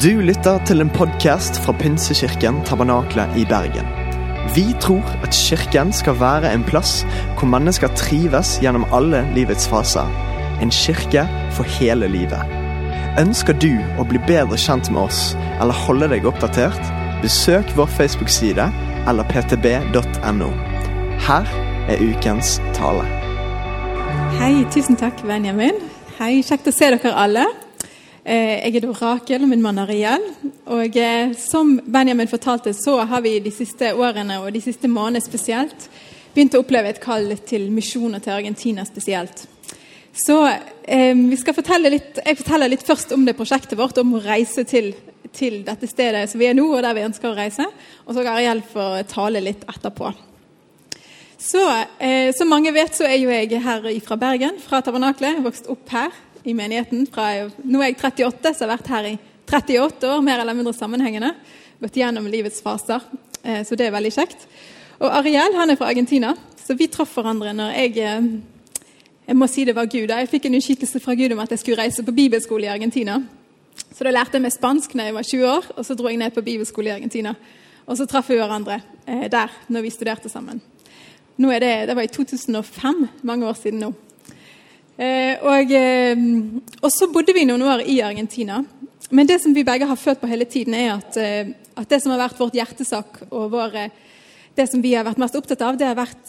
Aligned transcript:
Du 0.00 0.22
lytter 0.24 0.56
til 0.64 0.80
en 0.80 0.88
podkast 0.88 1.58
fra 1.60 1.72
Pinsekirken 1.76 2.62
Tabernakle 2.64 3.26
i 3.36 3.42
Bergen. 3.44 3.84
Vi 4.54 4.62
tror 4.80 5.04
at 5.20 5.36
kirken 5.36 5.90
skal 5.92 6.16
være 6.16 6.48
en 6.48 6.62
plass 6.64 7.02
hvor 7.36 7.50
mennesker 7.52 7.92
trives 7.98 8.54
gjennom 8.62 8.86
alle 8.88 9.20
livets 9.36 9.66
faser. 9.68 10.08
En 10.64 10.72
kirke 10.72 11.26
for 11.52 11.68
hele 11.76 12.08
livet. 12.08 12.40
Ønsker 13.20 13.52
du 13.52 13.74
å 14.00 14.06
bli 14.08 14.22
bedre 14.24 14.56
kjent 14.56 14.88
med 14.88 15.02
oss 15.02 15.34
eller 15.60 15.76
holde 15.84 16.08
deg 16.14 16.24
oppdatert? 16.30 16.80
Besøk 17.20 17.74
vår 17.76 17.90
Facebook-side 17.92 18.70
eller 19.12 19.28
ptb.no. 19.28 20.48
Her 21.26 21.52
er 21.92 22.00
ukens 22.00 22.62
tale. 22.72 23.04
Hei, 24.40 24.54
tusen 24.72 24.96
takk, 24.96 25.20
Benjamin. 25.28 25.84
Hei, 26.16 26.38
Kjekt 26.40 26.72
å 26.72 26.72
se 26.72 26.88
dere 26.94 27.12
alle. 27.12 27.44
Eh, 28.24 28.62
Jeg 28.62 28.76
er 28.76 28.84
da 28.84 28.92
Rakel, 28.94 29.42
og 29.42 29.48
min 29.50 29.62
mann 29.62 29.80
Ariel. 29.82 30.22
Og 30.70 30.96
eh, 30.96 31.32
som 31.34 31.80
Benjamin 31.82 32.28
fortalte, 32.30 32.70
så 32.72 33.00
har 33.02 33.20
vi 33.20 33.40
de 33.42 33.50
siste 33.50 33.88
årene 33.98 34.38
og 34.38 34.52
de 34.54 34.60
siste 34.62 34.86
månedene 34.86 35.24
spesielt 35.24 35.88
begynt 36.32 36.54
å 36.54 36.60
oppleve 36.62 36.92
et 36.92 37.00
kall 37.02 37.34
til 37.44 37.66
misjon 37.74 38.14
og 38.14 38.22
til 38.22 38.36
Argentina 38.36 38.86
spesielt. 38.86 39.42
Så 40.14 40.38
eh, 40.46 41.18
vi 41.18 41.40
skal 41.40 41.58
fortelle 41.58 41.90
litt, 41.90 42.22
Jeg 42.24 42.38
forteller 42.38 42.70
litt 42.70 42.86
først 42.86 43.10
om 43.12 43.26
det 43.26 43.34
prosjektet 43.34 43.74
vårt, 43.78 43.98
om 43.98 44.14
å 44.14 44.22
reise 44.22 44.62
til, 44.70 44.94
til 45.34 45.64
dette 45.66 45.90
stedet 45.90 46.28
som 46.30 46.38
vi 46.38 46.46
er 46.46 46.54
nå, 46.54 46.70
og 46.70 46.82
der 46.86 46.94
vi 46.94 47.08
ønsker 47.10 47.32
å 47.32 47.36
reise. 47.36 47.66
Og 48.06 48.14
så 48.14 48.20
skal 48.20 48.36
Ariel 48.36 48.62
få 48.62 48.90
tale 49.10 49.42
litt 49.42 49.66
etterpå. 49.66 50.14
Så, 51.42 51.66
eh, 51.98 52.30
Som 52.38 52.54
mange 52.54 52.70
vet, 52.70 52.94
så 52.94 53.02
er 53.02 53.18
jo 53.18 53.34
jeg 53.34 53.58
her 53.66 53.88
fra 54.06 54.16
Bergen, 54.16 54.62
fra 54.62 54.78
Tabernaklet. 54.80 55.42
Vokst 55.42 55.66
opp 55.66 55.90
her 55.90 56.12
i 56.44 56.54
menigheten. 56.54 57.06
Fra, 57.10 57.28
nå 57.64 57.82
er 57.82 57.92
jeg 57.92 57.98
38, 58.00 58.52
så 58.52 58.64
jeg 58.64 58.68
har 58.68 58.72
vært 58.76 58.92
her 58.92 59.10
i 59.12 59.16
38 59.50 60.08
år, 60.08 60.22
mer 60.24 60.42
eller 60.42 60.56
mindre 60.56 60.74
sammenhengende. 60.76 61.34
Gått 61.82 61.98
gjennom 61.98 62.28
livets 62.30 62.62
faser, 62.64 63.02
eh, 63.42 63.62
så 63.66 63.76
det 63.78 63.88
er 63.88 63.94
veldig 63.96 64.14
kjekt. 64.14 64.46
Og 65.02 65.10
Ariel 65.10 65.56
han 65.58 65.70
er 65.70 65.78
fra 65.78 65.90
Argentina, 65.90 66.34
så 66.62 66.76
vi 66.78 66.86
traff 66.90 67.14
hverandre 67.16 67.54
når 67.58 67.76
jeg 67.76 67.98
eh, 67.98 68.32
Jeg 69.22 69.38
må 69.38 69.46
si 69.46 69.62
det 69.64 69.76
var 69.76 69.86
Gud. 69.86 70.10
Jeg 70.10 70.28
fikk 70.28 70.46
en 70.48 70.56
utskytelse 70.58 71.00
fra 71.00 71.14
Gud 71.14 71.32
om 71.32 71.38
at 71.38 71.52
jeg 71.54 71.60
skulle 71.60 71.78
reise 71.78 72.02
på 72.02 72.12
bibelskole 72.12 72.66
i 72.66 72.72
Argentina. 72.72 73.20
Så 73.94 74.02
da 74.02 74.10
lærte 74.10 74.34
jeg 74.34 74.42
meg 74.42 74.52
spansk 74.52 74.96
når 74.98 75.04
jeg 75.04 75.14
var 75.14 75.28
20 75.28 75.46
år, 75.46 75.68
og 75.76 75.86
så 75.86 75.94
dro 75.94 76.10
jeg 76.10 76.18
ned 76.18 76.34
på 76.34 76.42
bibelskole 76.42 76.90
i 76.90 76.94
Argentina. 76.96 77.34
Og 77.86 77.96
så 77.96 78.06
traff 78.10 78.28
vi 78.30 78.36
hverandre 78.40 78.80
eh, 79.06 79.28
der 79.30 79.54
når 79.68 79.86
vi 79.86 79.94
studerte 79.94 80.28
sammen. 80.28 80.60
Det, 81.38 81.86
det 81.88 81.94
var 81.96 82.02
i 82.02 82.10
2005, 82.12 83.06
mange 83.22 83.46
år 83.46 83.54
siden 83.62 83.80
nå. 83.80 83.92
Eh, 84.96 85.40
og, 85.40 85.72
eh, 85.72 86.18
og, 86.82 86.90
så 86.92 87.08
bodde 87.12 87.34
vi 87.34 87.46
noen 87.48 87.64
år 87.64 87.84
i 87.88 88.00
Argentina. 88.04 88.60
Men 89.10 89.28
det 89.28 89.40
som 89.42 89.54
vi 89.54 89.64
begge 89.64 89.88
har 89.88 89.98
følt 90.00 90.20
på 90.20 90.30
hele 90.30 90.44
tiden, 90.44 90.74
er 90.74 90.94
at, 90.94 91.16
eh, 91.16 91.52
at 91.76 91.88
det 91.88 92.02
som 92.02 92.12
har 92.12 92.20
vært 92.20 92.40
vårt 92.40 92.56
hjertesak 92.56 93.22
og 93.30 93.50
vår, 93.52 93.78
det 94.56 94.68
som 94.68 94.82
vi 94.84 94.94
har 94.94 95.04
vært 95.04 95.20
mest 95.20 95.36
opptatt 95.36 95.62
av, 95.64 95.78
det 95.80 95.88
har 95.88 95.96
vært 95.96 96.28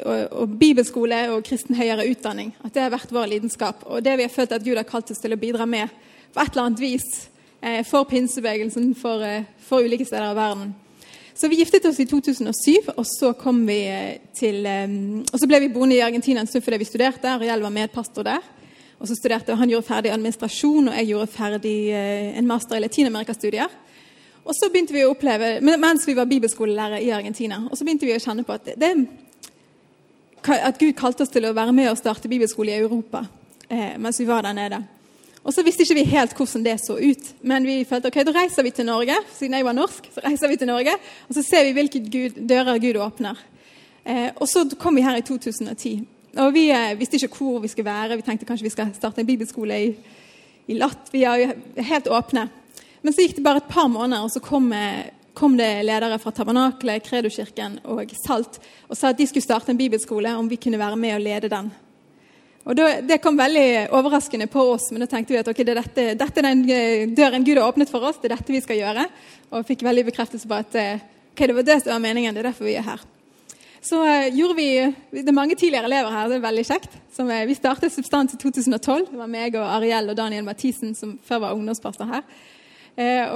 og, 0.00 0.20
og 0.32 0.54
bibelskole 0.56 1.18
og 1.34 1.44
kristen 1.44 1.76
høyere 1.76 2.08
utdanning. 2.08 2.54
At 2.64 2.72
det 2.72 2.86
har 2.86 2.94
vært 2.94 3.12
vår 3.12 3.28
lidenskap. 3.34 3.84
Og 3.84 4.02
det 4.02 4.16
vi 4.16 4.24
har 4.24 4.32
følt 4.32 4.54
at 4.56 4.64
Gud 4.64 4.80
har 4.80 4.88
kalt 4.88 5.10
oss 5.12 5.20
til 5.20 5.36
å 5.36 5.40
bidra 5.40 5.66
med 5.68 5.92
på 6.32 6.40
et 6.40 6.54
eller 6.54 6.70
annet 6.70 6.80
vis 6.80 7.08
for 7.84 8.08
pinsebevegelsen, 8.08 8.94
for, 8.96 9.20
for 9.60 9.84
ulike 9.84 10.06
steder 10.08 10.30
av 10.30 10.38
verden. 10.38 10.72
Så 11.40 11.48
Vi 11.48 11.56
giftet 11.56 11.84
oss 11.88 12.00
i 12.00 12.04
2007, 12.04 12.90
og 13.00 13.06
så 13.08 13.30
vi 13.64 13.78
til, 14.36 14.66
og 15.32 15.38
så 15.40 15.46
ble 15.48 15.60
vi 15.62 15.70
boende 15.72 15.96
i 15.96 16.02
Argentina 16.04 16.42
en 16.42 16.46
stund 16.46 16.66
fordi 16.66 16.78
vi 16.82 16.84
studerte. 16.84 17.30
Ariel 17.30 17.62
var 17.64 17.72
medpastor 17.72 18.26
der. 18.28 18.44
Og 19.00 19.08
så 19.08 19.16
studerte 19.16 19.54
Han 19.56 19.70
gjorde 19.70 19.86
ferdig 19.86 20.12
administrasjon, 20.12 20.88
og 20.88 20.94
jeg 20.94 21.06
gjorde 21.06 21.26
ferdig 21.32 21.94
en 22.36 22.46
master 22.46 22.76
i 22.76 22.80
Latin-Amerika-studier. 22.84 23.72
Og 24.44 24.52
så 24.52 24.68
begynte 24.68 24.92
vi 24.92 25.06
å 25.06 25.14
oppleve, 25.14 25.62
Mens 25.64 26.04
vi 26.06 26.14
var 26.14 26.28
bibelskolelærer 26.28 27.00
i 27.00 27.10
Argentina, 27.10 27.62
og 27.70 27.78
så 27.78 27.84
begynte 27.84 28.04
vi 28.04 28.18
å 28.18 28.20
kjenne 28.20 28.44
på 28.44 28.52
at, 28.52 28.74
det, 28.76 28.92
at 30.44 30.78
Gud 30.78 30.92
kalte 30.92 31.24
oss 31.24 31.32
til 31.32 31.48
å 31.48 31.56
være 31.56 31.72
med 31.72 31.88
og 31.88 31.96
starte 31.96 32.28
bibelskole 32.28 32.74
i 32.74 32.82
Europa 32.84 33.24
eh, 33.70 33.96
mens 33.96 34.20
vi 34.20 34.28
var 34.28 34.44
der 34.44 34.52
nede. 34.52 34.84
Og 35.40 35.54
så 35.56 35.64
visste 35.64 35.86
ikke 35.86 35.96
vi 36.02 36.08
helt 36.10 36.36
hvordan 36.36 36.64
det 36.66 36.76
så 36.82 36.98
ut, 37.00 37.28
men 37.48 37.64
vi 37.64 37.78
følte 37.88 38.10
ok, 38.10 38.18
da 38.28 38.34
reiser 38.36 38.66
vi 38.66 38.72
til 38.76 38.84
Norge. 38.88 39.16
Siden 39.32 39.56
jeg 39.56 39.64
var 39.64 39.76
norsk, 39.76 40.10
så 40.12 40.24
reiser 40.26 40.52
vi 40.52 40.58
til 40.60 40.68
Norge, 40.68 40.94
og 41.28 41.36
så 41.36 41.44
ser 41.46 41.64
vi 41.64 41.72
hvilke 41.78 42.02
Gud, 42.04 42.42
dører 42.48 42.80
Gud 42.82 43.00
åpner. 43.00 43.40
Eh, 44.04 44.28
og 44.36 44.48
så 44.48 44.66
kom 44.80 44.98
vi 44.98 45.04
her 45.04 45.16
i 45.16 45.24
2010. 45.24 45.94
Og 46.44 46.52
vi 46.54 46.68
eh, 46.74 46.92
visste 46.98 47.16
ikke 47.16 47.40
hvor 47.40 47.60
vi 47.64 47.72
skulle 47.72 47.88
være. 47.88 48.20
Vi 48.20 48.26
tenkte 48.26 48.48
kanskje 48.48 48.68
vi 48.68 48.74
skal 48.74 48.92
starte 48.96 49.24
en 49.24 49.28
bibelskole 49.28 49.80
i, 49.80 49.90
i 50.68 50.76
Latvia. 50.76 51.34
Helt 51.88 52.12
åpne. 52.12 52.46
Men 53.00 53.16
så 53.16 53.24
gikk 53.24 53.38
det 53.38 53.46
bare 53.46 53.62
et 53.64 53.72
par 53.72 53.88
måneder, 53.88 54.22
og 54.22 54.32
så 54.32 54.42
kom, 54.44 54.68
eh, 54.76 55.08
kom 55.34 55.56
det 55.56 55.70
ledere 55.88 56.20
fra 56.20 56.34
Tabernakle, 56.36 57.00
Kredokirken 57.00 57.80
og 57.88 58.12
Salt 58.26 58.60
og 58.88 58.98
sa 58.98 59.14
at 59.14 59.18
de 59.18 59.26
skulle 59.26 59.46
starte 59.46 59.72
en 59.72 59.80
bibelskole, 59.80 60.34
om 60.36 60.50
vi 60.50 60.60
kunne 60.60 60.78
være 60.78 61.00
med 61.00 61.16
og 61.16 61.24
lede 61.24 61.48
den. 61.48 61.70
Og 62.68 62.76
Det 62.76 63.20
kom 63.24 63.38
veldig 63.38 63.88
overraskende 63.96 64.46
på 64.50 64.62
oss, 64.74 64.90
men 64.92 65.00
da 65.00 65.08
tenkte 65.08 65.32
vi 65.32 65.38
at 65.40 65.48
okay, 65.48 65.64
det 65.64 65.72
er 65.72 65.80
dette, 65.80 66.02
dette, 66.20 66.42
er 66.42 66.44
den 66.44 66.66
eh, 66.68 67.06
døren 67.08 67.44
Gud 67.44 67.56
har 67.56 67.70
åpnet 67.70 67.88
for 67.88 68.04
oss. 68.04 68.18
Det 68.20 68.28
er 68.28 68.36
dette 68.36 68.52
vi 68.52 68.60
skal 68.60 68.76
gjøre. 68.76 69.06
Og 69.56 69.64
fikk 69.66 69.86
veldig 69.86 70.04
bekreftelse 70.10 70.48
på 70.48 70.58
at 70.58 70.76
okay, 70.76 71.48
det 71.48 71.56
var 71.56 71.64
det 71.64 71.78
som 71.80 71.94
var 71.94 72.02
meningen. 72.04 72.36
Det 72.36 72.42
er 72.42 72.50
derfor 72.50 72.68
vi 72.68 72.76
er 72.76 72.84
her. 72.84 73.00
Så 73.80 74.02
uh, 74.04 74.28
gjorde 74.36 74.58
vi, 74.58 74.68
Det 75.10 75.24
er 75.24 75.32
mange 75.32 75.56
tidligere 75.56 75.88
elever 75.88 76.12
her, 76.12 76.28
det 76.28 76.36
er 76.36 76.44
veldig 76.44 76.64
kjekt. 76.68 76.98
Som, 77.16 77.32
vi 77.48 77.56
startet 77.56 77.94
Substans 77.94 78.36
i 78.36 78.40
2012. 78.42 79.06
Det 79.08 79.20
var 79.22 79.30
meg 79.32 79.56
og 79.56 79.64
Ariel 79.78 80.12
og 80.12 80.18
Daniel 80.18 80.44
Mathisen 80.44 80.92
som 80.94 81.16
før 81.24 81.46
var 81.46 81.56
ungdomspastor 81.56 82.12
her. 82.12 82.26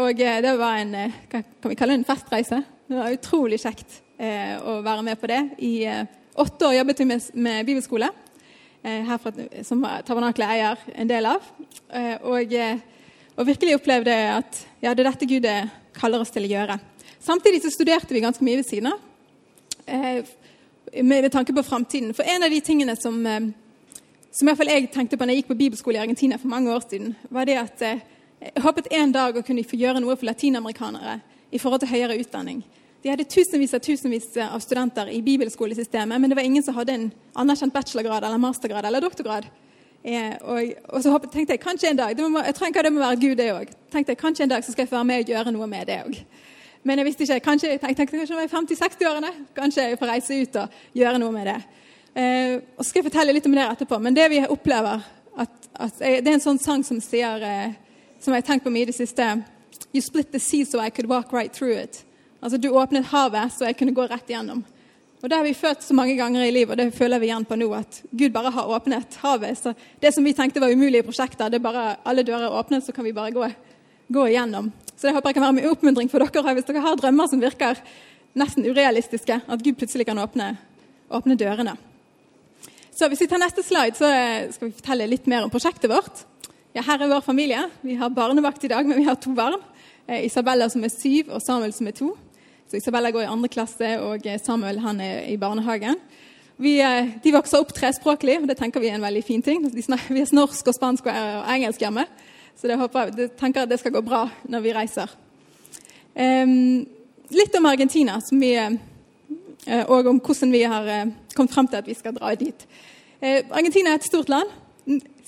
Og 0.04 0.18
det 0.18 0.52
var 0.58 0.76
en 0.82 0.92
hva 0.92 1.40
kan 1.40 1.70
vi 1.70 1.76
kalle 1.78 1.94
det, 1.94 2.02
en 2.02 2.08
festreise. 2.08 2.58
Det 2.90 2.98
var 2.98 3.14
utrolig 3.14 3.60
kjekt 3.62 4.02
å 4.20 4.76
være 4.84 5.04
med 5.06 5.20
på 5.20 5.30
det. 5.30 5.40
I 5.64 5.72
åtte 6.42 6.68
år 6.68 6.76
jobbet 6.80 7.00
vi 7.00 7.06
med, 7.08 7.28
med 7.46 7.66
bibelskole. 7.70 8.10
Eh, 8.84 9.00
herfra, 9.08 9.32
som 9.64 9.80
Tabernaklet 10.04 10.50
eier 10.52 10.80
en 10.92 11.08
del 11.08 11.24
av. 11.24 11.44
Eh, 11.88 12.18
og, 12.20 12.52
eh, 12.52 12.82
og, 13.32 13.46
virkelig 13.48 13.78
opplevde 13.78 14.12
at 14.12 14.58
ja, 14.82 14.92
det 14.92 15.00
er 15.00 15.08
dette 15.08 15.28
Gud 15.30 15.46
kaller 15.96 16.20
oss 16.20 16.32
til 16.34 16.44
å 16.44 16.50
gjøre. 16.50 16.76
Samtidig 17.16 17.62
så 17.64 17.70
studerte 17.72 18.12
vi 18.12 18.20
ganske 18.20 18.44
mye 18.44 18.58
ved 18.60 18.68
siden 18.68 18.90
av, 18.92 19.00
med 21.00 21.30
tanke 21.32 21.54
på 21.56 21.64
framtiden. 21.64 22.12
For 22.12 22.28
en 22.28 22.44
av 22.44 22.52
de 22.52 22.60
tingene 22.60 22.92
som, 23.00 23.16
som 24.28 24.48
iallfall 24.48 24.68
jeg 24.74 24.90
tenkte 24.92 25.16
på 25.16 25.24
når 25.24 25.32
jeg 25.32 25.42
gikk 25.42 25.52
på 25.54 25.60
bibelskole 25.62 25.96
i 25.96 26.04
Argentina 26.04 26.36
for 26.36 26.52
mange 26.52 26.68
år 26.74 26.84
siden, 26.84 27.16
var 27.32 27.48
det 27.48 27.56
at 27.62 27.80
jeg 27.80 28.52
håpet 28.60 28.92
en 28.92 29.16
dag 29.16 29.36
å 29.36 29.46
kunne 29.46 29.64
få 29.64 29.80
gjøre 29.80 30.04
noe 30.04 30.18
for 30.18 30.28
latinamerikanere 30.28 31.22
i 31.50 31.62
forhold 31.62 31.86
til 31.86 31.94
høyere 31.94 32.20
utdanning. 32.20 32.60
De 33.04 33.10
hadde 33.12 33.26
tusenvis 33.28 33.74
av 33.76 33.82
tusenvis 33.84 34.30
av 34.40 34.62
studenter 34.64 35.10
i 35.12 35.18
bibelskolesystemet, 35.22 36.20
men 36.20 36.30
det 36.30 36.36
var 36.38 36.46
ingen 36.48 36.62
som 36.64 36.72
hadde 36.72 36.92
en 36.96 37.10
anerkjent 37.36 37.74
bachelorgrad 37.74 38.24
eller 38.24 38.40
mastergrad 38.40 38.86
eller 38.88 39.04
doktorgrad. 39.04 39.44
Eh, 40.04 40.32
og, 40.40 40.70
og, 40.88 41.02
så 41.04 41.18
tenkte 41.26 41.52
jeg 41.52 41.60
kanskje 41.60 41.90
en 41.90 41.98
dag 41.98 42.22
må, 42.32 42.40
Jeg 42.46 42.54
ikke 42.56 42.82
det 42.86 42.92
må 42.92 43.02
være 43.02 43.18
Gud, 43.20 43.34
det 43.36 43.50
òg. 43.52 43.74
Kanskje 43.92 44.46
en 44.46 44.54
dag 44.54 44.64
skal 44.64 44.86
jeg 44.86 44.88
få 44.88 44.96
være 44.96 45.08
med 45.10 45.20
og 45.20 45.34
gjøre 45.34 45.52
noe 45.52 45.68
med 45.68 45.86
det 45.86 45.98
òg. 46.06 46.16
Men 46.82 47.02
jeg 47.02 47.08
visste 47.10 47.26
ikke, 47.26 47.40
kanskje, 47.44 47.74
jeg 47.74 47.82
tenkte 47.82 48.06
kanskje 48.06 48.40
jeg 48.40 48.48
i 48.48 48.54
50-60-årene 48.54 49.34
kanskje 49.56 49.86
jeg 49.90 50.00
får 50.00 50.12
reise 50.14 50.40
ut 50.40 50.58
og 50.62 50.80
gjøre 51.02 51.20
noe 51.20 51.36
med 51.36 51.50
det. 51.52 51.58
Eh, 52.14 52.56
og 52.56 52.80
så 52.80 52.88
skal 52.88 53.02
jeg 53.02 53.08
fortelle 53.10 53.36
litt 53.36 53.50
om 53.52 53.58
det 53.58 53.68
etterpå. 53.68 54.00
Men 54.00 54.16
det 54.16 54.30
vi 54.32 54.40
opplever 54.48 55.04
at, 55.36 55.70
at 55.76 56.00
jeg, 56.00 56.24
Det 56.24 56.32
er 56.32 56.38
en 56.38 56.46
sånn 56.48 56.62
sang 56.62 56.88
som 56.88 57.04
sier, 57.04 57.44
eh, 57.44 57.76
som 58.16 58.32
jeg 58.32 58.46
har 58.46 58.48
tenkt 58.48 58.64
på 58.64 58.72
mye 58.72 58.88
i 58.88 58.92
det 58.94 58.96
siste 58.96 59.28
You 59.92 60.00
split 60.00 60.32
the 60.32 60.40
sea 60.40 60.64
so 60.64 60.80
I 60.80 60.88
could 60.88 61.06
walk 61.06 61.36
right 61.36 61.52
through 61.52 61.76
it. 61.76 62.00
Altså, 62.44 62.60
Du 62.60 62.68
åpnet 62.76 63.08
havet, 63.08 63.52
så 63.52 63.64
jeg 63.64 63.78
kunne 63.78 63.96
gå 63.96 64.04
rett 64.08 64.28
igjennom. 64.28 64.64
Og 65.22 65.30
Det 65.30 65.36
har 65.36 65.44
vi 65.44 65.54
følt 65.56 65.82
så 65.82 65.94
mange 65.96 66.16
ganger 66.18 66.44
i 66.44 66.50
livet, 66.52 66.74
og 66.74 66.76
det 66.76 66.94
føler 66.94 67.18
vi 67.18 67.30
igjen 67.30 67.46
på 67.48 67.56
nå. 67.56 67.70
At 67.72 68.02
Gud 68.12 68.32
bare 68.32 68.50
har 68.52 68.68
åpnet 68.68 69.16
havet. 69.22 69.56
Så 69.56 69.74
Det 70.00 70.12
som 70.12 70.24
vi 70.24 70.34
tenkte 70.36 70.60
var 70.60 70.68
umulige 70.68 71.02
prosjekter, 71.02 71.48
det 71.48 71.56
er 71.56 71.64
bare 71.64 71.96
alle 72.04 72.22
dører 72.22 72.44
er 72.44 72.58
åpnet, 72.58 72.84
så 72.84 72.92
kan 72.92 73.04
vi 73.04 73.12
bare 73.12 73.32
gå, 73.32 73.48
gå 74.12 74.26
igjennom. 74.28 74.70
Så 74.96 75.08
det 75.08 75.14
håper 75.14 75.28
jeg 75.30 75.34
kan 75.34 75.46
være 75.46 75.52
med 75.52 75.70
oppmuntring 75.70 76.10
for 76.10 76.18
dere 76.20 76.54
hvis 76.54 76.68
dere 76.68 76.84
har 76.84 76.96
drømmer 76.96 77.30
som 77.30 77.40
virker 77.40 77.80
nesten 78.36 78.66
urealistiske. 78.68 79.40
At 79.48 79.62
Gud 79.64 79.78
plutselig 79.80 80.06
kan 80.06 80.18
åpne, 80.18 80.58
åpne 81.10 81.36
dørene. 81.36 81.76
Så 82.94 83.08
Hvis 83.08 83.20
vi 83.20 83.26
tar 83.26 83.38
neste 83.38 83.62
slide, 83.62 83.96
så 83.96 84.06
skal 84.52 84.68
vi 84.68 84.76
fortelle 84.76 85.08
litt 85.08 85.26
mer 85.26 85.42
om 85.42 85.50
prosjektet 85.50 85.90
vårt. 85.90 86.26
Ja, 86.74 86.82
Her 86.82 87.00
er 87.02 87.08
vår 87.08 87.24
familie. 87.24 87.70
Vi 87.82 87.94
har 87.94 88.10
barnevakt 88.10 88.64
i 88.64 88.68
dag, 88.68 88.86
men 88.86 88.98
vi 88.98 89.04
har 89.04 89.16
to 89.16 89.32
barn. 89.34 89.56
Eh, 90.06 90.26
Isabella 90.26 90.68
som 90.68 90.84
er 90.84 90.92
syv, 90.92 91.32
og 91.32 91.42
Samuel 91.42 91.72
som 91.72 91.86
er 91.86 91.96
to. 91.96 92.12
Så 92.70 92.78
Isabella 92.78 93.10
går 93.12 93.26
i 93.26 93.30
andre 93.30 93.48
klasse, 93.52 93.96
og 94.00 94.24
Samuel 94.42 94.80
han 94.80 95.00
er 95.00 95.26
i 95.28 95.36
barnehagen. 95.36 95.98
Vi, 96.56 96.78
eh, 96.80 97.08
de 97.22 97.32
vokser 97.34 97.58
opp 97.58 97.72
trespråklig, 97.74 98.38
og 98.40 98.48
det 98.48 98.56
tenker 98.56 98.80
vi 98.80 98.88
er 98.92 98.94
en 98.94 99.04
veldig 99.04 99.24
fin 99.26 99.42
ting. 99.42 99.64
Vi 99.74 99.82
har 99.88 100.34
norsk, 100.34 100.68
og 100.68 100.74
spansk 100.74 101.06
og 101.10 101.50
engelsk 101.50 101.80
hjemme, 101.82 102.06
så 102.54 102.70
det 102.70 102.78
håper, 102.78 103.10
jeg 103.18 103.34
tenker 103.36 103.64
at 103.64 103.68
det 103.68 103.80
skal 103.80 103.92
gå 103.92 104.02
bra 104.06 104.28
når 104.46 104.62
vi 104.62 104.74
reiser. 104.76 105.10
Um, 106.14 106.86
litt 107.34 107.56
om 107.58 107.66
Argentina, 107.66 108.20
vi, 108.30 108.52
og 109.88 110.06
om 110.06 110.20
hvordan 110.22 110.52
vi 110.54 110.62
har 110.62 111.10
kommet 111.34 111.52
fram 111.52 111.66
til 111.66 111.80
at 111.80 111.88
vi 111.88 111.96
skal 111.98 112.14
dra 112.14 112.30
dit. 112.38 112.66
Argentina 113.50 113.90
er 113.90 113.98
et 113.98 114.06
stort 114.06 114.30
land. 114.30 114.46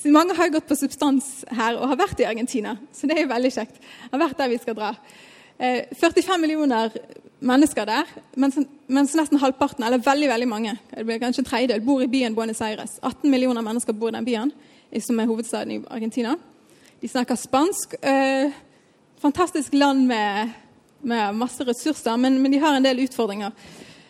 Mange 0.04 0.36
har 0.36 0.52
gått 0.54 0.68
på 0.68 0.76
substans 0.78 1.40
her 1.50 1.74
og 1.80 1.88
har 1.90 1.98
vært 1.98 2.20
i 2.22 2.28
Argentina, 2.28 2.76
så 2.94 3.08
det 3.08 3.16
er 3.16 3.24
jo 3.24 3.32
veldig 3.32 3.50
kjekt. 3.50 3.80
Har 4.12 4.22
vært 4.22 4.38
der 4.38 4.52
vi 4.52 4.60
skal 4.62 4.78
dra. 4.78 4.92
45 5.58 6.40
millioner 6.40 6.92
mennesker 7.40 7.86
der, 7.88 8.08
mens, 8.36 8.58
mens, 8.88 9.14
nesten 9.16 9.40
halvparten, 9.40 9.84
eller 9.84 10.02
veldig 10.04 10.28
veldig 10.28 10.48
mange, 10.48 10.76
det 10.90 11.04
blir 11.06 11.20
kanskje 11.20 11.44
en 11.44 11.48
tredjedel, 11.48 11.82
bor 11.84 12.02
i 12.02 12.08
byen 12.10 12.34
Buenos 12.34 12.60
Aires. 12.64 12.98
18 13.02 13.30
millioner 13.30 13.64
mennesker 13.64 13.96
bor 13.96 14.08
i 14.08 14.16
den 14.16 14.24
byen, 14.24 14.52
som 15.00 15.20
er 15.20 15.28
hovedstaden 15.28 15.72
i 15.72 15.80
Argentina. 15.90 16.36
De 17.00 17.08
snakker 17.08 17.36
spansk. 17.36 17.98
Eh, 18.00 18.52
fantastisk 19.20 19.74
land 19.74 20.06
med, 20.06 20.52
med 21.00 21.34
masse 21.34 21.64
ressurser, 21.64 22.16
men, 22.16 22.40
men, 22.42 22.52
de 22.52 22.60
har 22.62 22.76
en 22.76 22.84
del 22.84 23.04
utfordringer. 23.04 23.52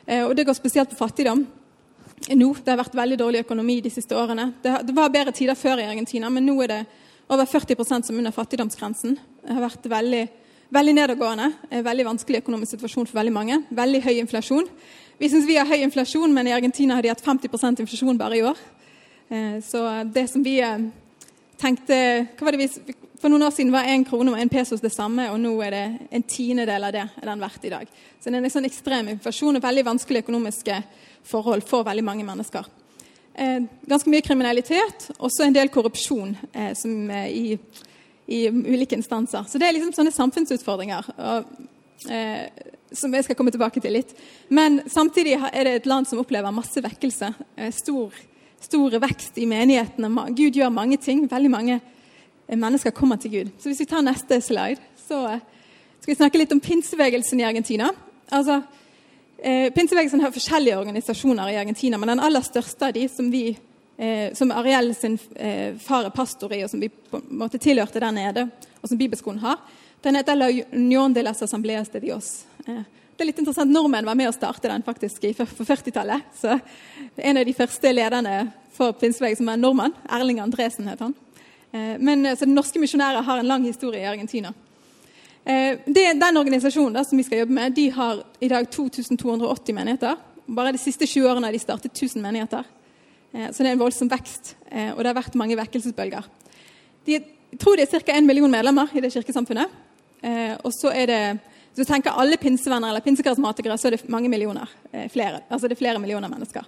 Eh, 0.06 0.22
og 0.24 0.36
det 0.36 0.46
går 0.46 0.54
spesielt 0.54 0.90
på 0.90 1.00
fattigdom. 1.00 1.46
Nå, 2.30 2.54
Det 2.64 2.72
har 2.72 2.78
vært 2.78 2.94
veldig 2.94 3.18
dårlig 3.18 3.42
økonomi 3.44 3.80
de 3.80 3.90
siste 3.90 4.16
årene. 4.16 4.52
Det, 4.62 4.72
det 4.86 4.94
var 4.94 5.12
bedre 5.12 5.34
tider 5.34 5.58
før 5.58 5.82
i 5.82 5.90
Argentina, 5.90 6.30
men 6.30 6.46
nå 6.46 6.56
er 6.62 6.72
det 6.72 6.82
over 7.28 7.44
40% 7.44 8.06
som 8.06 8.14
er 8.14 8.22
under 8.22 8.34
fattigdomsgrensen. 8.34 9.18
Det 9.42 9.54
har 9.56 9.66
vært 9.66 9.90
veldig 9.90 10.24
Veldig 10.74 10.96
nedadgående. 10.96 11.52
Veldig 11.86 12.04
vanskelig 12.08 12.40
økonomisk 12.42 12.74
situasjon 12.74 13.06
for 13.06 13.20
veldig 13.20 13.32
mange. 13.34 13.60
Veldig 13.70 14.00
høy 14.02 14.16
inflasjon. 14.18 14.66
Vi 15.16 15.28
syns 15.30 15.46
vi 15.46 15.56
har 15.56 15.68
høy 15.68 15.84
inflasjon, 15.84 16.32
men 16.34 16.48
i 16.50 16.54
Argentina 16.56 16.96
har 16.98 17.06
de 17.06 17.12
hatt 17.12 17.22
50% 17.24 17.84
inflasjon 17.84 18.18
bare 18.18 18.36
i 18.36 18.42
år. 18.44 18.58
Eh, 19.30 19.58
så 19.62 19.84
det 20.10 20.26
som 20.32 20.42
vi 20.42 20.58
eh, 20.60 20.88
tenkte 21.60 21.96
hva 22.36 22.48
var 22.48 22.56
det 22.56 22.66
vi, 22.66 22.94
For 23.16 23.32
noen 23.32 23.46
år 23.46 23.54
siden 23.54 23.72
var 23.72 23.88
én 23.88 24.04
krone 24.04 24.34
og 24.34 24.42
én 24.42 24.50
pesos 24.52 24.82
det 24.82 24.92
samme, 24.92 25.30
og 25.32 25.38
nå 25.40 25.54
er 25.64 25.72
det 25.72 25.84
en 26.18 26.24
tiendedel 26.28 26.84
av 26.84 26.92
det 26.92 27.04
er 27.06 27.30
den 27.30 27.40
verdt 27.40 27.64
i 27.64 27.72
dag. 27.72 27.88
Så 28.20 28.28
det 28.28 28.36
er 28.36 28.44
en 28.44 28.52
sånn 28.52 28.68
ekstrem 28.68 29.08
inflasjon 29.14 29.56
og 29.56 29.64
veldig 29.64 29.86
vanskelige 29.86 30.26
økonomiske 30.26 30.76
forhold 31.24 31.64
for 31.64 31.86
veldig 31.86 32.04
mange 32.04 32.26
mennesker. 32.26 32.66
Eh, 33.38 33.62
ganske 33.88 34.12
mye 34.12 34.26
kriminalitet, 34.26 35.08
også 35.16 35.46
en 35.46 35.56
del 35.56 35.72
korrupsjon 35.72 36.36
som 36.76 37.10
i 37.24 37.56
i 38.26 38.46
ulike 38.48 38.96
instanser. 38.96 39.44
Så 39.48 39.58
det 39.58 39.68
er 39.68 39.76
liksom 39.76 39.92
sånne 39.94 40.12
samfunnsutfordringer 40.14 41.10
og, 41.16 41.50
eh, 42.10 42.48
som 42.92 43.14
jeg 43.14 43.26
skal 43.26 43.38
komme 43.38 43.52
tilbake 43.54 43.80
til 43.82 43.94
litt. 43.94 44.14
Men 44.48 44.80
samtidig 44.90 45.36
er 45.36 45.64
det 45.64 45.74
et 45.74 45.90
land 45.90 46.08
som 46.08 46.20
opplever 46.22 46.54
masse 46.54 46.82
vekkelse. 46.82 47.32
Eh, 47.56 47.70
stor, 47.74 48.14
stor 48.60 48.98
vekst 49.02 49.38
i 49.38 49.46
menighetene. 49.46 50.10
Gud 50.34 50.58
gjør 50.58 50.74
mange 50.74 50.98
ting. 50.98 51.26
Veldig 51.30 51.52
mange 51.52 51.78
eh, 51.78 52.56
mennesker 52.56 52.94
kommer 52.94 53.20
til 53.22 53.30
Gud. 53.30 53.52
Så 53.58 53.70
hvis 53.70 53.84
vi 53.84 53.90
tar 53.90 54.02
neste 54.06 54.40
slide, 54.42 54.82
så 55.06 55.22
eh, 55.30 55.44
skal 56.00 56.12
vi 56.14 56.18
snakke 56.18 56.42
litt 56.42 56.52
om 56.54 56.62
pinsebevegelsen 56.62 57.40
i 57.40 57.46
Argentina. 57.46 57.92
Altså, 58.34 58.60
eh, 59.38 59.70
Pinsebevegelsen 59.74 60.20
har 60.20 60.34
forskjellige 60.34 60.78
organisasjoner 60.78 61.48
i 61.50 61.60
Argentina, 61.62 61.98
men 61.98 62.08
den 62.14 62.22
aller 62.26 62.42
største 62.42 62.88
av 62.88 62.92
de 62.94 63.06
som 63.08 63.30
vi 63.30 63.56
eh, 63.98 64.34
som 64.34 64.52
Ariel 64.52 64.94
sin 64.94 65.18
eh, 65.34 65.76
far 65.82 66.08
er 66.08 66.14
pastor 66.14 66.52
i, 66.52 66.62
og 66.64 66.70
som 66.70 66.82
vi 66.82 66.88
på 66.88 67.20
en 67.20 67.40
måte 67.42 67.60
tilhørte 67.62 68.02
der 68.02 68.14
nede, 68.14 68.48
og 68.80 68.90
som 68.90 68.98
bibelskolen 68.98 69.40
har. 69.44 69.62
Den 70.04 70.18
heter 70.18 70.36
La 70.36 70.50
Union 70.72 71.14
de 71.14 71.22
las 71.22 71.42
Assemblées 71.42 71.90
de 71.92 72.00
Dios. 72.00 72.44
Eh, 72.66 72.84
det 73.16 73.24
er 73.24 73.30
litt 73.30 73.38
interessant. 73.40 73.72
Nordmenn 73.72 74.04
var 74.04 74.16
med 74.18 74.28
å 74.28 74.34
starte 74.36 74.68
den 74.68 74.84
faktisk 74.84 75.22
på 75.38 75.64
40-tallet. 75.64 76.26
Så 76.36 76.58
En 77.16 77.38
av 77.40 77.46
de 77.48 77.54
første 77.56 77.92
lederne 77.92 78.52
for 78.76 78.92
pinsebevegelsen 78.92 79.44
som 79.44 79.54
en 79.54 79.60
nordmann. 79.60 79.94
Erling 80.12 80.40
Andresen 80.40 80.88
het 80.90 81.00
han. 81.00 81.14
Eh, 81.72 81.96
men 81.98 82.26
eh, 82.26 82.36
så 82.36 82.46
norske 82.46 82.80
misjonærer 82.82 83.24
har 83.24 83.40
en 83.40 83.48
lang 83.48 83.64
historie 83.64 84.02
i 84.02 84.10
Argentina. 84.10 84.52
Eh, 85.44 85.78
det, 85.86 86.04
den 86.20 86.36
organisasjonen 86.36 86.98
da, 86.98 87.04
som 87.04 87.18
vi 87.18 87.24
skal 87.24 87.44
jobbe 87.44 87.56
med, 87.56 87.72
de 87.72 87.88
har 87.90 88.22
i 88.40 88.52
dag 88.52 88.68
2280 88.70 89.74
menigheter. 89.74 90.20
Bare 90.46 90.76
de 90.76 90.82
siste 90.82 91.08
20 91.08 91.30
årene 91.30 91.48
har 91.48 91.56
de 91.56 91.62
startet 91.62 91.96
1000 91.96 92.22
menigheter. 92.22 92.68
Eh, 93.32 93.50
så 93.52 93.62
det 93.62 93.70
er 93.70 93.76
en 93.76 93.82
voldsom 93.82 94.10
vekst, 94.10 94.54
eh, 94.70 94.92
og 94.92 95.02
det 95.02 95.10
har 95.10 95.18
vært 95.18 95.38
mange 95.38 95.58
vekkelsesbølger. 95.58 96.28
De 97.06 97.20
tror 97.60 97.78
det 97.78 97.86
er 97.86 98.00
ca. 98.00 98.16
1 98.16 98.26
million 98.26 98.50
medlemmer 98.50 98.92
i 98.94 99.02
det 99.04 99.12
kirkesamfunnet. 99.14 99.72
Eh, 100.22 100.54
og 100.62 100.72
så 100.74 100.92
er 100.94 101.10
det 101.10 101.20
hvis 101.76 101.84
du 101.84 101.92
tenker 101.92 102.16
alle 102.16 102.38
pinsevenner 102.40 102.88
eller 102.88 103.04
pinsekarismatikere, 103.04 103.76
så 103.76 103.90
er 103.90 103.96
det 103.96 104.08
mange 104.08 104.30
millioner. 104.32 104.70
Flere, 105.12 105.42
altså 105.52 105.68
det 105.68 105.74
er 105.76 105.82
flere 105.82 106.00
millioner 106.00 106.30
mennesker. 106.32 106.64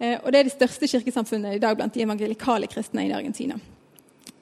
Og 0.00 0.28
det 0.32 0.38
er 0.38 0.46
det 0.48 0.54
største 0.54 0.88
kirkesamfunnet 0.88 1.58
i 1.58 1.60
dag 1.60 1.76
blant 1.76 1.92
de 1.92 2.00
evangelikale 2.00 2.64
kristne 2.72 3.04
i 3.04 3.12
Argentina. 3.12 3.58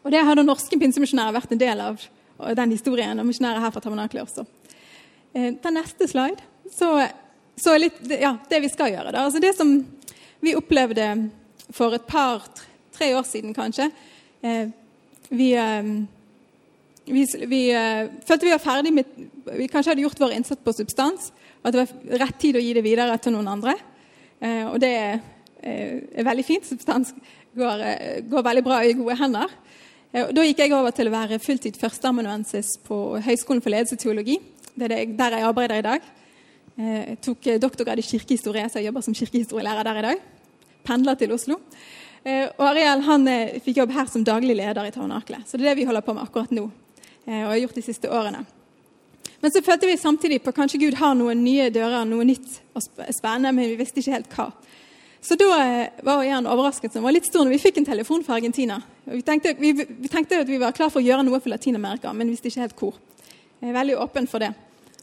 Og 0.05 0.15
det 0.15 0.23
har 0.23 0.39
da 0.39 0.45
norske 0.47 0.79
pinsemisjonærer 0.79 1.35
vært 1.35 1.57
en 1.57 1.63
del 1.65 1.83
av 1.83 2.07
den 2.55 2.71
historien, 2.71 3.19
og 3.19 3.27
misjonærer 3.27 3.65
her 3.65 3.75
fra 3.75 3.83
Tabernakelet 3.83 4.31
også. 4.31 4.47
Ta 5.59 5.75
neste 5.75 6.07
slide. 6.07 6.39
Så, 6.71 6.93
så 7.59 7.75
litt, 7.83 7.99
ja, 8.15 8.37
det 8.47 8.63
vi 8.63 8.71
skal 8.71 8.95
gjøre. 8.95 9.11
Da. 9.11 9.27
Altså 9.27 9.43
det 9.43 9.57
som 9.59 9.75
vi 10.41 10.57
opplevde 10.57 11.07
for 11.75 11.95
et 11.95 12.07
par-tre 12.09 13.13
år 13.17 13.27
siden, 13.29 13.55
kanskje. 13.55 13.91
Eh, 14.43 14.69
vi, 15.31 15.53
eh, 15.53 15.91
vi, 17.07 17.27
vi 17.47 17.61
eh, 17.71 18.09
følte 18.27 18.47
vi 18.47 18.55
var 18.55 18.63
ferdig 18.65 18.93
med 18.95 19.05
Vi 19.57 19.67
kanskje 19.69 19.93
hadde 19.93 20.05
gjort 20.05 20.21
vår 20.21 20.37
innsats 20.37 20.63
på 20.65 20.73
substans. 20.73 21.33
Og 21.61 21.69
at 21.69 21.75
det 21.75 21.83
var 21.83 22.19
rett 22.25 22.39
tid 22.41 22.57
å 22.57 22.63
gi 22.63 22.75
det 22.77 22.85
videre 22.85 23.19
til 23.19 23.35
noen 23.35 23.49
andre. 23.51 23.75
Og 24.71 24.79
det 24.81 24.91
er 24.97 26.25
veldig 26.25 26.45
fint. 26.47 26.65
Substans 26.65 27.11
går, 27.53 27.83
går, 28.31 28.45
veldig 28.47 28.63
bra 28.65 28.79
i 28.85 28.95
gode 28.97 29.17
hender. 29.19 29.51
Da 30.13 30.45
gikk 30.47 30.63
jeg 30.63 30.73
over 30.73 30.95
til 30.97 31.11
å 31.11 31.13
være 31.13 31.41
fulltid 31.43 31.77
førsteamanuensis 31.77 32.79
på 32.87 33.19
Høgskolen 33.27 33.61
for 33.61 33.75
ledelse 33.75 33.99
og 33.99 34.05
teologi. 34.05 34.39
Det 34.73 34.89
er 34.89 35.13
der 35.19 35.37
jeg 35.37 35.49
arbeider 35.51 35.83
i 35.83 35.87
dag. 35.89 36.09
Jeg 36.81 37.19
tok 37.21 37.49
doktorgrad 37.61 38.01
i 38.01 38.05
kirkehistorie, 38.07 38.65
så 38.71 38.81
jeg 38.81 38.89
jobber 38.89 39.05
som 39.05 39.17
kirkehistorielærer 39.17 39.85
der 39.85 39.99
i 40.01 40.05
dag 40.07 40.23
pendler 40.87 41.19
til 41.19 41.33
Oslo. 41.35 41.59
Eh, 42.25 42.47
og 42.59 42.65
Ariel 42.73 43.05
han 43.07 43.29
eh, 43.31 43.59
fikk 43.65 43.81
jobb 43.81 43.93
her 43.97 44.09
som 44.13 44.25
daglig 44.27 44.57
leder 44.59 44.87
i 44.87 44.93
Tabernaklet. 44.95 45.47
Så 45.49 45.57
det 45.57 45.65
er 45.65 45.73
det 45.73 45.81
vi 45.81 45.87
holder 45.89 46.05
på 46.05 46.15
med 46.17 46.27
akkurat 46.27 46.53
nå. 46.55 46.67
Eh, 47.27 47.43
og 47.45 47.53
har 47.53 47.63
gjort 47.63 47.79
de 47.79 47.87
siste 47.87 48.11
årene. 48.13 48.43
Men 49.41 49.53
så 49.53 49.63
følte 49.65 49.89
vi 49.89 49.97
samtidig 49.97 50.43
på 50.45 50.53
kanskje 50.53 50.83
Gud 50.83 50.99
har 51.01 51.15
noen 51.17 51.41
nye 51.45 51.71
dører, 51.73 52.05
noe 52.05 52.27
nytt 52.29 52.59
og 52.77 52.85
spennende, 52.85 53.55
men 53.57 53.71
vi 53.71 53.79
visste 53.79 54.03
ikke 54.03 54.19
helt 54.19 54.35
hva. 54.37 54.51
Så 55.25 55.37
da 55.37 55.47
var 56.05 56.23
Jan 56.25 56.49
overrasket, 56.49 56.93
som 56.93 57.05
var 57.05 57.13
litt 57.13 57.29
stor 57.29 57.45
når 57.45 57.55
vi 57.55 57.63
fikk 57.63 57.81
en 57.81 57.89
telefon 57.89 58.25
fra 58.25 58.37
Argentina. 58.37 58.79
Vi 59.05 59.21
tenkte, 59.25 59.53
vi, 59.57 59.73
vi 59.77 60.13
tenkte, 60.13 60.43
at 60.45 60.49
vi 60.49 60.61
var 60.61 60.77
klar 60.77 60.93
for 60.93 61.01
å 61.01 61.05
gjøre 61.05 61.25
noe 61.25 61.41
for 61.41 61.53
Latin-Amerika, 61.53 62.13
men 62.17 62.33
visste 62.33 62.49
ikke 62.49 62.65
helt 62.65 62.77
hvor. 62.81 63.01
Jeg 63.61 63.73
er 63.73 63.77
veldig 63.77 63.97
åpen 64.01 64.29
for 64.29 64.45
det. 64.45 64.53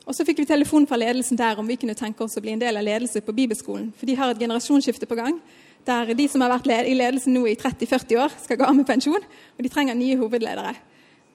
Og 0.08 0.16
Så 0.16 0.24
fikk 0.24 0.40
vi 0.40 0.48
telefon 0.48 0.88
fra 0.88 0.96
ledelsen 0.96 1.38
der 1.38 1.60
om 1.60 1.68
vi 1.68 1.76
kunne 1.76 1.96
tenke 1.98 2.24
oss 2.24 2.38
å 2.40 2.42
bli 2.42 2.54
en 2.56 2.62
del 2.62 2.80
av 2.80 2.86
ledelse 2.88 3.20
på 3.22 3.36
bibelskolen. 3.36 3.90
For 3.92 4.08
de 4.08 4.16
har 4.16 4.32
et 4.32 4.40
generasjonsskifte 4.40 5.06
på 5.10 5.18
gang 5.20 5.42
der 5.88 6.14
de 6.16 6.28
som 6.32 6.44
har 6.44 6.52
vært 6.52 6.70
i 6.88 6.96
ledelsen 6.96 7.36
nå 7.36 7.46
i 7.48 7.56
30-40 7.56 8.20
år, 8.20 8.32
skal 8.44 8.58
gå 8.60 8.66
av 8.68 8.76
med 8.76 8.88
pensjon. 8.88 9.24
Og 9.56 9.64
de 9.64 9.72
trenger 9.72 9.96
nye 9.96 10.18
hovedledere. 10.20 10.74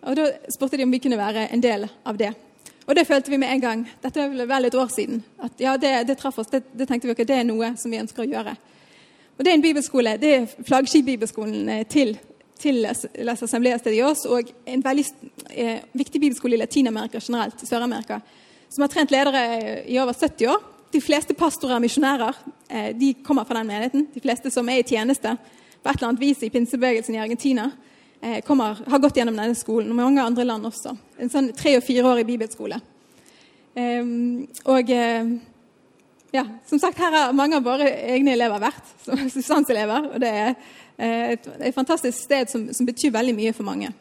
Og 0.03 0.17
Da 0.17 0.27
spurte 0.53 0.77
de 0.77 0.85
om 0.85 0.93
vi 0.93 1.01
kunne 1.01 1.21
være 1.21 1.47
en 1.53 1.63
del 1.63 1.87
av 2.05 2.19
det. 2.19 2.33
Og 2.87 2.97
det 2.97 3.07
følte 3.07 3.31
vi 3.31 3.39
med 3.39 3.53
en 3.53 3.61
gang. 3.61 3.85
Dette 4.03 4.27
var 4.29 4.51
vel 4.51 4.65
et 4.67 4.75
år 4.75 4.89
siden. 4.91 5.23
At 5.39 5.61
ja, 5.61 5.77
det, 5.77 5.93
det 6.09 6.19
traff 6.19 6.39
oss. 6.39 6.51
Det, 6.51 6.65
det, 6.73 6.89
tenkte 6.89 7.09
vi 7.09 7.15
at 7.15 7.29
det 7.29 7.39
er 7.39 7.47
noe 7.47 7.75
som 7.79 7.93
vi 7.93 8.01
ønsker 8.01 8.25
å 8.25 8.29
gjøre. 8.29 8.57
Og 9.39 9.45
Det 9.45 9.51
er 9.51 9.57
en 9.57 9.65
bibelskole, 9.65 10.17
det 10.21 10.35
er 10.35 10.51
flaggskipbibelskolen 10.67 11.69
eh, 11.69 11.87
til, 11.89 12.17
til 12.61 12.83
Les 12.83 13.43
Assembleas 13.43 13.83
de 13.83 14.03
og 14.05 14.51
en 14.67 14.85
veldig 14.85 15.05
eh, 15.51 15.81
viktig 15.93 16.21
bibelskole 16.21 16.55
i 16.55 16.61
Latin-Amerika 16.61 17.21
generelt, 17.21 17.65
Sør-Amerika, 17.67 18.21
som 18.73 18.85
har 18.85 18.93
trent 18.93 19.13
ledere 19.13 19.43
i 19.85 19.99
over 20.01 20.17
70 20.17 20.49
år 20.49 20.69
de 20.93 21.01
fleste 21.01 21.35
pastorer 21.37 21.79
og 21.79 21.85
misjonærer 21.85 22.37
eh, 22.69 22.91
de 22.97 23.15
kommer 23.25 23.47
fra 23.49 23.61
den 23.61 23.71
menigheten. 23.71 24.07
De 24.13 24.21
fleste 24.21 24.53
som 24.53 24.69
er 24.69 24.83
i 24.83 24.87
tjeneste 24.87 25.35
på 25.83 25.89
et 25.89 25.97
eller 25.97 26.11
annet 26.11 26.23
vis 26.23 26.43
i 26.45 26.51
pinsebevegelsen 26.53 27.17
i 27.17 27.23
Argentina, 27.23 27.71
eh, 28.21 28.41
kommer, 28.47 28.83
har 28.89 29.01
gått 29.03 29.17
gjennom 29.17 29.39
denne 29.39 29.57
skolen, 29.59 29.91
og 29.91 29.99
mange 29.99 30.23
andre 30.23 30.45
land 30.47 30.69
også. 30.69 30.95
En 31.19 31.33
sånn 31.33 31.51
tre- 31.57 31.79
og 31.79 31.87
fireårig 31.87 32.27
bibelskole. 32.29 32.79
Ehm, 33.75 34.45
og 34.69 34.93
eh, 34.93 35.33
ja, 36.33 36.45
som 36.69 36.79
sagt, 36.79 37.01
her 37.01 37.17
har 37.17 37.33
mange 37.37 37.57
av 37.57 37.65
våre 37.65 37.89
egne 37.89 38.37
elever 38.37 38.61
vært 38.63 38.93
som 39.05 39.25
substanselever. 39.35 40.13
Og 40.13 40.21
det 40.23 40.33
er 40.45 40.55
et, 41.03 41.49
et 41.59 41.75
fantastisk 41.75 42.21
sted 42.21 42.53
som, 42.53 42.69
som, 42.73 42.87
betyr 42.87 43.15
veldig 43.17 43.35
mye 43.37 43.57
for 43.57 43.67
mange. 43.67 43.95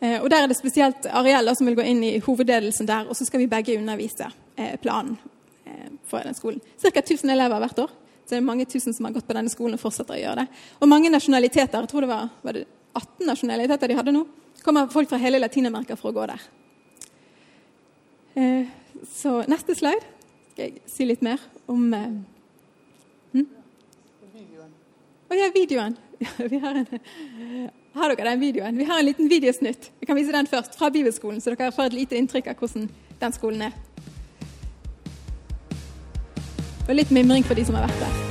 Og 0.00 0.30
Der 0.32 0.42
er 0.42 0.48
det 0.48 0.56
spesielt 0.56 1.06
Ariella 1.12 1.52
som 1.54 1.66
vil 1.68 1.76
gå 1.76 1.84
inn 1.84 1.98
i 2.02 2.18
hovedledelsen 2.24 2.86
der, 2.88 3.04
og 3.04 3.16
så 3.16 3.26
skal 3.28 3.42
vi 3.42 3.50
begge 3.52 3.74
undervise 3.76 4.30
planen 4.80 5.18
for 6.08 6.24
den 6.24 6.34
skolen. 6.34 6.62
Ca. 6.80 6.88
1000 6.88 7.30
elever 7.34 7.60
hvert 7.60 7.82
år. 7.84 7.90
Så 8.30 8.36
det 8.36 8.38
er 8.38 8.46
mange 8.46 8.64
tusen 8.64 8.94
som 8.94 9.04
har 9.04 9.12
gått 9.12 9.26
på 9.26 9.34
denne 9.34 9.50
skolen 9.50 9.74
og 9.74 9.82
fortsetter 9.82 10.14
å 10.14 10.20
gjøre 10.20 10.44
det. 10.44 10.58
Og 10.80 10.88
mange 10.88 11.10
nasjonaliteter. 11.10 11.82
Jeg 11.82 11.90
tror 11.90 12.04
det 12.06 12.10
var, 12.12 12.28
var 12.46 12.56
det 12.56 12.64
18 12.94 13.26
nasjonaliteter 13.26 13.90
de 13.90 13.96
hadde 13.98 14.14
nå. 14.14 14.24
kommer 14.62 14.86
folk 14.92 15.08
fra 15.10 15.18
hele 15.18 15.40
Latin-Amerika 15.40 15.96
for 15.98 16.10
å 16.10 16.14
gå 16.14 16.26
der. 16.30 16.44
Eh, 18.38 18.70
så 19.10 19.40
neste 19.50 19.74
slide 19.74 20.04
skal 20.52 20.66
jeg 20.66 20.82
si 20.86 21.06
litt 21.08 21.24
mer 21.26 21.42
om 21.70 21.90
hm? 23.32 23.46
Videoen. 24.34 24.70
Å 25.26 25.38
ja, 25.38 25.50
videoen. 25.54 25.96
Vi 26.52 26.62
har, 26.62 26.78
en, 26.84 27.00
har 27.94 28.14
dere 28.14 28.30
den 28.30 28.40
videoen? 28.40 28.78
Vi 28.78 28.84
har 28.84 28.98
en 28.98 29.04
liten 29.04 29.28
videosnutt. 29.28 29.90
Jeg 30.00 30.06
kan 30.06 30.16
vise 30.16 30.32
den 30.32 30.46
først, 30.46 30.78
fra 30.78 30.90
Bibelskolen, 30.90 31.40
så 31.40 31.54
dere 31.54 31.72
får 31.72 31.90
et 31.90 32.00
lite 32.02 32.18
inntrykk 32.18 32.52
av 32.52 32.58
hvordan 32.62 32.90
den 33.20 33.32
skolen 33.36 33.68
er. 33.68 33.78
Og 36.88 36.94
litt 36.94 37.10
mimring 37.14 37.46
for 37.46 37.54
de 37.58 37.66
som 37.66 37.78
har 37.78 37.88
vært 37.88 38.04
der. 38.06 38.29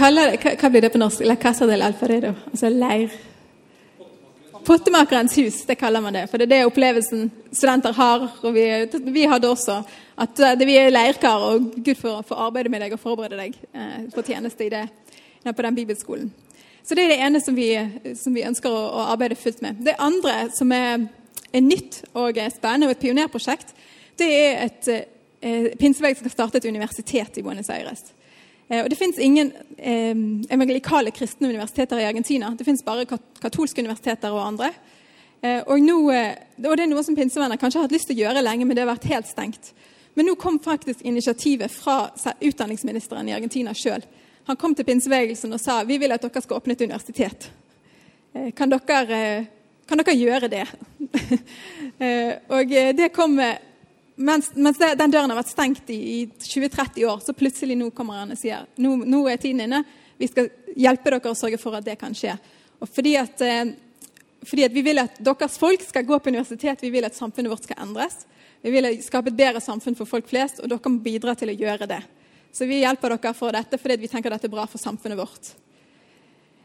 Kaller 0.00 0.36
hva, 0.40 0.70
blir 0.70 0.84
det 0.84 0.92
på 0.94 1.00
norsk? 1.00 1.24
La 1.28 1.36
casa 1.40 1.68
del 1.68 1.84
alfaredo. 1.84 2.32
Altså 2.52 2.70
leir. 2.72 3.12
Pottemakerens 4.64 5.36
hus, 5.40 5.62
det 5.66 5.78
kaller 5.80 6.02
man 6.04 6.16
det. 6.16 6.26
For 6.30 6.40
det 6.40 6.46
er 6.48 6.52
det 6.52 6.68
opplevelsen 6.68 7.30
studenter 7.48 7.96
har. 7.96 8.26
Og 8.42 8.54
vi, 8.54 8.66
vi 9.12 9.26
hadde 9.28 9.48
også. 9.50 9.80
At 10.20 10.40
eh, 10.44 10.66
vi 10.68 10.76
er 10.76 10.92
leirkar, 10.92 11.46
og 11.48 11.70
Gud 11.80 11.96
får, 12.00 12.22
får 12.28 12.44
arbeide 12.48 12.72
med 12.72 12.84
deg 12.84 12.94
og 12.96 13.00
forberede 13.00 13.40
deg 13.40 13.56
eh, 13.72 14.02
for 14.14 14.26
tjeneste 14.26 14.66
i 14.66 14.72
det, 14.72 14.84
på 15.48 15.64
den 15.64 15.78
bibelskolen. 15.78 16.28
Så 16.84 16.96
det 16.96 17.06
er 17.06 17.14
det 17.14 17.22
ene 17.24 17.40
som 17.40 17.56
vi, 17.56 17.70
som 18.18 18.34
vi 18.36 18.44
ønsker 18.44 18.72
å, 18.72 18.84
å, 19.00 19.06
arbeide 19.14 19.38
fullt 19.38 19.62
med. 19.64 19.80
Det 19.84 19.96
andre 20.00 20.36
som 20.52 20.72
er, 20.76 21.06
er 21.52 21.64
nytt 21.64 22.02
og 22.12 22.40
er 22.40 22.52
spennende, 22.52 22.88
og 22.88 22.96
et 22.96 23.02
pionerprosjekt, 23.04 23.74
det 24.20 24.28
er 24.28 24.62
et 24.66 24.92
eh, 24.92 25.68
Pinseberg 25.80 26.18
skal 26.18 26.32
starte 26.34 26.60
et 26.60 26.68
universitet 26.68 27.40
i 27.40 27.44
Buenos 27.44 27.72
Aires. 27.72 28.10
Eh, 28.70 28.84
og 28.84 28.90
Det 28.90 28.98
fins 28.98 29.18
ingen 29.18 29.52
eh, 29.76 30.14
evangelikale 30.54 31.10
kristne 31.10 31.48
universiteter 31.48 31.98
i 31.98 32.06
Argentina. 32.06 32.54
Det 32.58 32.64
fins 32.64 32.84
bare 32.86 33.06
katolske 33.42 33.82
universiteter 33.82 34.30
og 34.30 34.46
andre. 34.46 34.70
Eh, 35.42 35.62
og, 35.66 35.80
nå, 35.82 35.98
og, 36.06 36.76
Det 36.76 36.84
er 36.84 36.90
noe 36.90 37.04
som 37.04 37.16
pinsevenner 37.18 37.58
kanskje 37.58 37.80
har 37.80 37.88
hatt 37.88 37.96
lyst 37.96 38.10
til 38.10 38.20
å 38.20 38.24
gjøre 38.24 38.44
lenge, 38.46 38.66
men 38.66 38.76
det 38.76 38.84
har 38.84 38.92
vært 38.92 39.10
helt 39.10 39.30
stengt. 39.30 39.72
Men 40.14 40.26
nå 40.26 40.36
kom 40.38 40.58
faktisk 40.62 41.02
initiativet 41.06 41.70
fra 41.70 42.10
utdanningsministeren 42.40 43.28
i 43.28 43.34
Argentina 43.34 43.74
sjøl. 43.74 44.02
Han 44.46 44.58
kom 44.58 44.74
til 44.74 44.86
pinsebevegelsen 44.86 45.52
og 45.54 45.62
sa 45.62 45.82
vi 45.86 45.98
vil 46.02 46.12
at 46.12 46.22
dere 46.22 46.42
skal 46.42 46.58
åpne 46.58 46.74
et 46.74 46.82
universitet. 46.82 47.50
Kan 48.58 48.70
dere, 48.70 49.20
kan 49.86 49.98
dere 49.98 50.14
gjøre 50.14 50.48
det? 50.50 50.64
Og 52.56 52.74
det 52.98 53.08
kom 53.14 53.38
mens, 54.20 54.50
mens 54.54 54.78
den 54.78 55.12
døren 55.12 55.32
har 55.32 55.38
vært 55.40 55.52
stengt 55.52 55.90
i, 55.92 55.98
i 55.98 56.18
20-30 56.44 57.06
år, 57.08 57.20
så 57.24 57.34
plutselig 57.36 57.76
nå 57.78 57.90
kommer 57.96 58.20
han 58.20 58.34
og 58.34 58.40
sier 58.40 58.66
nå, 58.80 58.94
nå 59.08 59.24
er 59.30 59.40
tiden 59.40 59.64
inne. 59.64 59.82
Vi 60.20 60.28
skal 60.28 60.50
hjelpe 60.76 61.12
dere 61.12 61.32
og 61.32 61.38
sørge 61.38 61.60
for 61.60 61.78
at 61.78 61.86
det 61.86 61.96
kan 62.00 62.14
skje. 62.16 62.34
Og 62.80 62.88
fordi 62.88 63.14
at, 63.20 63.40
fordi 64.44 64.66
at 64.66 64.74
vi 64.74 64.84
vil 64.84 65.00
at 65.02 65.20
deres 65.24 65.56
folk 65.60 65.84
skal 65.84 66.04
gå 66.08 66.18
på 66.20 66.32
universitet, 66.32 66.84
vi 66.84 66.92
vil 66.92 67.08
at 67.08 67.16
samfunnet 67.16 67.52
vårt 67.52 67.64
skal 67.68 67.80
endres. 67.86 68.22
Vi 68.60 68.72
vil 68.74 68.90
skape 69.04 69.32
et 69.32 69.38
bedre 69.38 69.62
samfunn 69.64 69.96
for 69.96 70.08
folk 70.08 70.28
flest, 70.28 70.60
og 70.60 70.68
dere 70.68 70.92
må 70.92 71.00
bidra 71.04 71.34
til 71.38 71.52
å 71.52 71.56
gjøre 71.56 71.88
det. 71.88 72.02
Så 72.52 72.68
vi 72.68 72.82
hjelper 72.82 73.14
dere 73.14 73.34
for 73.36 73.54
dette 73.54 73.78
fordi 73.80 74.00
vi 74.02 74.10
tenker 74.10 74.32
dette 74.32 74.48
er 74.50 74.52
bra 74.52 74.66
for 74.68 74.82
samfunnet 74.82 75.20
vårt. 75.20 75.52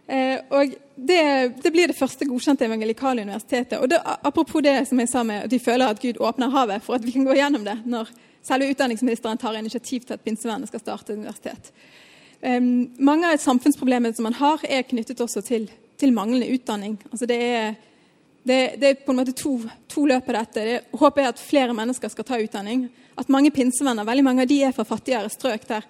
Eh, 0.07 0.38
og 0.53 0.74
det, 0.95 1.21
det, 1.63 1.71
blir 1.71 1.89
det 1.89 1.97
første 1.97 2.27
godkjente 2.29 2.65
evangelikale 2.67 3.25
universitetet. 3.25 3.79
Og 3.79 3.89
det, 3.89 4.00
Apropos 4.21 4.63
det 4.63 4.77
som 4.89 5.01
jeg 5.01 5.09
sa 5.09 5.24
med 5.25 5.47
at 5.47 5.53
vi 5.53 5.59
føler 5.59 5.89
at 5.89 6.01
Gud 6.01 6.21
åpner 6.21 6.53
havet 6.53 6.85
for 6.85 7.00
at 7.00 7.05
vi 7.05 7.15
kan 7.15 7.25
gå 7.25 7.38
gjennom 7.38 7.65
det 7.65 7.79
når 7.85 8.12
selve 8.45 8.69
utdanningsministeren 8.69 9.41
tar 9.41 9.57
initiativ 9.57 10.05
til 10.05 10.17
at 10.17 10.21
pinsevernet 10.21 10.69
skal 10.69 10.83
starte 10.83 11.09
et 11.13 11.17
universitet. 11.17 11.71
Um, 12.45 12.91
mange 13.01 13.31
av 13.31 13.41
samfunnsproblemene 13.41 14.13
som 14.13 14.27
man 14.27 14.38
har, 14.38 14.62
er 14.69 14.85
knyttet 14.85 15.24
også 15.24 15.41
til, 15.41 15.65
til 15.97 16.13
manglende 16.13 16.51
utdanning. 16.53 17.00
Altså 17.09 17.25
det 17.25 17.41
er 17.41 17.74
det, 18.45 18.75
det, 18.77 18.89
er 18.89 19.01
på 19.01 19.09
en 19.09 19.17
måte 19.17 19.33
to, 19.33 19.55
to 19.89 20.03
løp 20.05 20.27
av 20.29 20.35
dette. 20.38 20.65
Det 20.67 21.00
håper 21.01 21.24
jeg 21.24 21.33
at 21.33 21.41
flere 21.41 21.74
mennesker 21.74 22.12
skal 22.13 22.27
ta 22.27 22.38
utdanning. 22.38 22.83
At 23.17 23.31
mange 23.33 23.50
pinsevenner, 23.50 24.05
veldig 24.05 24.25
mange 24.27 24.45
av 24.45 24.51
de 24.51 24.59
er 24.67 24.75
fra 24.75 24.85
fattigere 24.85 25.31
strøk 25.33 25.65
der, 25.65 25.88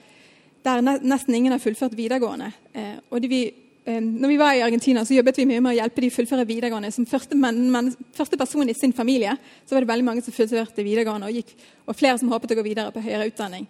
der 0.63 0.85
nesten 1.03 1.35
ingen 1.35 1.51
har 1.51 1.59
fullført 1.59 1.97
videregående. 1.97 2.47
Eh, 2.71 2.93
og 3.11 3.19
de, 3.19 3.27
vi, 3.27 3.41
når 3.85 4.31
vi 4.31 4.37
var 4.41 4.55
i 4.57 4.63
Argentina, 4.65 5.03
så 5.05 5.13
jobbet 5.13 5.37
vi 5.37 5.45
mye 5.45 5.61
med 5.61 5.75
å 5.75 5.77
hjelpe 5.77 6.01
de 6.01 6.09
fullføre 6.09 6.47
videregående. 6.49 6.89
Som 6.91 7.05
første, 7.05 7.37
men, 7.37 7.59
men, 7.71 7.91
første, 8.17 8.37
person 8.37 8.69
i 8.69 8.73
sin 8.73 8.95
familie 8.97 9.35
så 9.65 9.75
var 9.75 9.85
det 9.85 9.91
veldig 9.91 10.07
mange 10.07 10.23
som 10.25 10.33
fullførte 10.33 10.85
videregående, 10.85 11.29
og, 11.29 11.37
gikk, 11.37 11.53
og 11.85 11.99
flere 11.99 12.17
som 12.17 12.31
håpet 12.33 12.55
å 12.55 12.57
gå 12.61 12.65
videre 12.65 12.95
på 12.95 13.03
høyere 13.05 13.29
utdanning. 13.29 13.67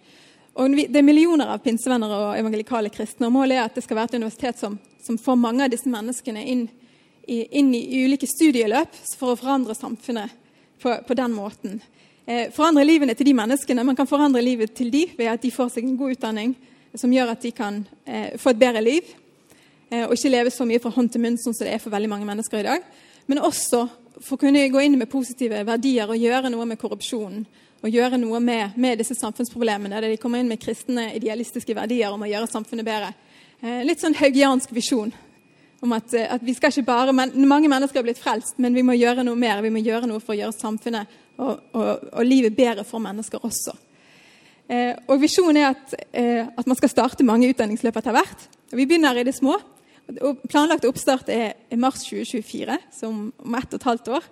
Og 0.56 0.72
Det 0.72 0.96
er 0.96 1.04
millioner 1.04 1.52
av 1.52 1.60
pinsevenner 1.60 2.14
og 2.16 2.38
evangelikale 2.38 2.88
kristne, 2.88 3.28
og 3.28 3.36
målet 3.36 3.58
er 3.58 3.66
at 3.66 3.76
det 3.76 3.84
skal 3.84 4.00
være 4.00 4.14
et 4.14 4.18
universitet 4.22 4.62
som, 4.62 4.78
som 5.04 5.20
får 5.20 5.36
mange 5.36 5.66
av 5.66 5.74
disse 5.74 5.90
menneskene 5.92 6.48
inn 6.48 6.66
inn 7.26 7.74
i 7.74 8.04
ulike 8.04 8.26
studieløp 8.26 8.94
for 9.18 9.32
å 9.32 9.38
forandre 9.38 9.74
samfunnet 9.74 10.30
på, 10.82 10.92
på 11.06 11.16
den 11.18 11.34
måten. 11.34 11.80
Eh, 12.26 12.52
forandre 12.54 12.84
livene 12.86 13.14
til 13.18 13.28
de 13.28 13.34
menneskene. 13.38 13.84
Man 13.86 13.98
kan 13.98 14.08
forandre 14.08 14.42
livet 14.42 14.74
til 14.76 14.92
de 14.94 15.04
ved 15.18 15.30
at 15.32 15.42
de 15.42 15.50
får 15.54 15.74
seg 15.74 15.86
en 15.86 15.98
god 15.98 16.16
utdanning 16.16 16.54
som 16.96 17.12
gjør 17.12 17.34
at 17.34 17.42
de 17.42 17.52
kan 17.54 17.82
eh, 18.06 18.36
få 18.40 18.54
et 18.54 18.60
bedre 18.60 18.82
liv. 18.84 19.14
Eh, 19.90 20.04
og 20.06 20.16
ikke 20.16 20.32
leve 20.32 20.52
så 20.54 20.66
mye 20.66 20.82
fra 20.82 20.92
hånd 20.94 21.12
til 21.12 21.22
munn, 21.22 21.38
som 21.38 21.54
det 21.56 21.70
er 21.72 21.82
for 21.82 21.94
veldig 21.94 22.10
mange 22.10 22.28
mennesker 22.28 22.62
i 22.62 22.66
dag. 22.66 22.88
Men 23.26 23.42
også 23.44 23.84
for 24.22 24.36
å 24.36 24.40
kunne 24.40 24.64
gå 24.72 24.82
inn 24.82 24.96
med 24.98 25.10
positive 25.12 25.60
verdier 25.68 26.10
og 26.10 26.18
gjøre 26.18 26.50
noe 26.52 26.66
med 26.66 26.80
korrupsjonen. 26.80 27.44
Og 27.84 27.92
gjøre 27.92 28.18
noe 28.18 28.40
med, 28.40 28.78
med 28.80 28.98
disse 28.98 29.14
samfunnsproblemene, 29.18 30.00
der 30.00 30.10
de 30.10 30.18
kommer 30.18 30.40
inn 30.40 30.48
med 30.50 30.62
kristne, 30.62 31.10
idealistiske 31.14 31.76
verdier 31.76 32.14
om 32.14 32.24
å 32.24 32.30
gjøre 32.30 32.48
samfunnet 32.50 32.86
bedre. 32.86 33.12
Eh, 33.60 33.84
litt 33.86 34.02
sånn 34.02 34.16
haugiansk 34.16 34.72
visjon 34.74 35.12
om 35.84 35.92
at, 35.92 36.14
eh, 36.14 36.26
at, 36.34 36.42
vi 36.42 36.54
skal 36.56 36.72
ikke 36.72 36.86
bare, 36.88 37.12
men, 37.12 37.32
Mange 37.48 37.68
mennesker 37.68 38.00
er 38.00 38.06
blitt 38.08 38.22
frelst, 38.22 38.58
men 38.58 38.74
vi 38.74 38.82
må 38.82 38.96
gjøre 38.96 39.24
noe 39.24 39.36
mer. 39.36 39.62
Vi 39.62 39.70
må 39.70 39.84
gjøre 39.84 40.08
noe 40.08 40.20
for 40.20 40.34
å 40.34 40.40
gjøre 40.40 40.56
samfunnet 40.56 41.18
og, 41.38 41.60
og, 41.76 42.08
og 42.12 42.24
livet 42.24 42.56
bedre 42.56 42.84
for 42.84 43.02
mennesker 43.02 43.44
også. 43.44 43.76
Eh, 44.68 44.96
og 45.06 45.20
Visjonen 45.22 45.60
er 45.60 45.68
at, 45.70 45.94
eh, 46.10 46.42
at, 46.46 46.66
man 46.66 46.76
skal 46.78 46.90
starte 46.90 47.26
mange 47.26 47.52
utdanningsløp 47.52 48.00
etter 48.00 48.16
hvert. 48.16 48.48
Vi 48.72 48.86
begynner 48.86 49.20
i 49.20 49.26
det 49.26 49.36
små. 49.36 49.60
Planlagt 50.06 50.86
oppstart 50.86 51.30
er, 51.34 51.56
mars 51.74 52.04
2024, 52.06 52.76
så 52.94 53.08
om, 53.10 53.24
om 53.42 53.54
ett 53.58 53.72
og 53.72 53.80
et 53.80 53.88
halvt 53.88 54.10
år. 54.18 54.28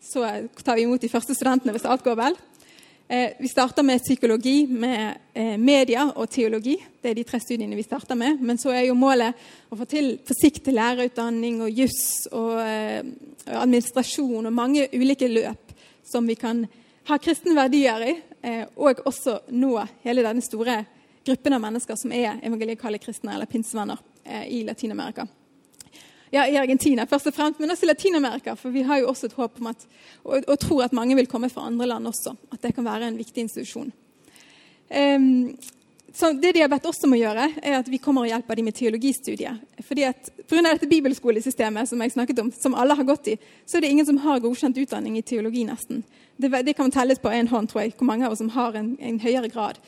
Så 0.00 0.22
tar 0.64 0.78
vi 0.78 0.86
imot 0.86 1.02
de 1.02 1.10
første 1.12 1.34
studentene 1.36 1.74
hvis 1.74 1.84
alt 1.88 2.06
går 2.06 2.16
vel. 2.16 2.38
Eh, 3.10 3.30
vi 3.38 3.48
starter 3.48 3.82
med 3.82 4.02
psykologi, 4.02 4.66
med 4.66 5.16
eh, 5.34 5.56
media 5.56 6.06
og 6.14 6.28
teologi. 6.30 6.74
Det 7.00 7.10
er 7.10 7.16
de 7.16 7.24
tre 7.24 7.40
studiene 7.40 7.76
vi 7.76 7.84
starter 7.84 8.16
med. 8.16 8.36
Men 8.40 8.60
så 8.60 8.72
er 8.72 8.82
jo 8.84 8.96
målet 9.00 9.36
å 9.72 9.78
få 9.80 9.86
til 9.88 10.10
forsiktig 10.28 10.74
lærerutdanning 10.76 11.62
og 11.64 11.72
juss 11.72 12.28
og 12.36 12.58
eh, 12.60 13.00
administrasjon 13.48 14.50
og 14.50 14.52
mange 14.52 14.90
ulike 14.92 15.28
løp 15.32 15.72
som 16.04 16.28
vi 16.28 16.36
kan 16.36 16.66
ha 17.08 17.16
kristne 17.16 17.56
verdier 17.56 18.04
i, 18.04 18.12
og 18.76 19.00
også 19.08 19.38
nå 19.56 19.70
hele 20.04 20.24
denne 20.24 20.44
store 20.44 20.82
gruppen 21.28 21.56
av 21.56 21.62
mennesker 21.62 22.00
som 22.00 22.14
er 22.16 22.40
evangelikale 22.42 23.00
kristne 23.02 23.36
eller 23.36 23.50
pinsevenner 23.50 24.00
i 24.48 24.64
Latin-Amerika 24.66 25.28
ja, 26.30 26.46
i 26.46 26.56
Argentina 26.56 27.06
først 27.06 27.30
og 27.30 27.34
fremst, 27.34 27.60
men 27.60 27.70
også 27.72 27.86
i 27.86 27.90
Latin-Amerika. 27.92 28.54
For 28.58 28.74
vi 28.74 28.84
har 28.86 29.00
jo 29.00 29.08
også 29.12 29.28
et 29.28 29.38
håp 29.38 29.60
om 29.60 29.70
at, 29.72 29.88
og, 30.24 30.44
og, 30.44 30.58
tror 30.60 30.84
at 30.84 30.96
mange 30.96 31.16
vil 31.16 31.30
komme 31.30 31.50
fra 31.52 31.66
andre 31.66 31.88
land 31.88 32.08
også. 32.10 32.34
At 32.52 32.62
det 32.62 32.74
kan 32.76 32.86
være 32.86 33.08
en 33.08 33.18
viktig 33.18 33.46
institusjon. 33.46 33.92
Um, 34.88 35.56
så 36.14 36.32
Det 36.32 36.52
de 36.52 36.60
har 36.60 36.70
bedt 36.72 36.86
oss 36.88 37.04
om 37.04 37.12
å 37.12 37.18
gjøre, 37.20 37.50
er 37.62 37.78
at 37.78 37.88
vi 37.88 38.00
kommer 38.02 38.24
og 38.24 38.30
hjelper 38.30 38.56
dem 38.56 38.66
med 38.66 38.74
teologistudiet. 38.74 39.60
Fordi 39.84 40.06
at 40.08 40.30
Pga. 40.48 40.62
dette 40.64 40.88
bibelskolesystemet 40.88 41.88
som 41.88 42.00
jeg 42.02 42.14
snakket 42.14 42.40
om, 42.42 42.50
som 42.52 42.74
alle 42.74 42.96
har 42.96 43.06
gått 43.06 43.28
i, 43.28 43.36
så 43.66 43.76
er 43.76 43.84
det 43.84 43.90
ingen 43.92 44.06
som 44.08 44.18
har 44.24 44.40
godkjent 44.40 44.80
utdanning 44.80 45.18
i 45.18 45.22
teologi, 45.22 45.66
nesten. 45.68 46.02
Det, 46.36 46.50
det 46.64 46.74
kan 46.74 46.90
telles 46.90 47.20
på 47.20 47.30
én 47.30 47.48
hånd, 47.48 47.68
tror 47.68 47.84
jeg, 47.84 47.94
hvor 47.98 48.08
mange 48.08 48.26
av 48.26 48.32
oss 48.32 48.40
som 48.40 48.50
har 48.56 48.74
en, 48.74 48.96
en 49.00 49.20
høyere 49.20 49.52
grad. 49.52 49.78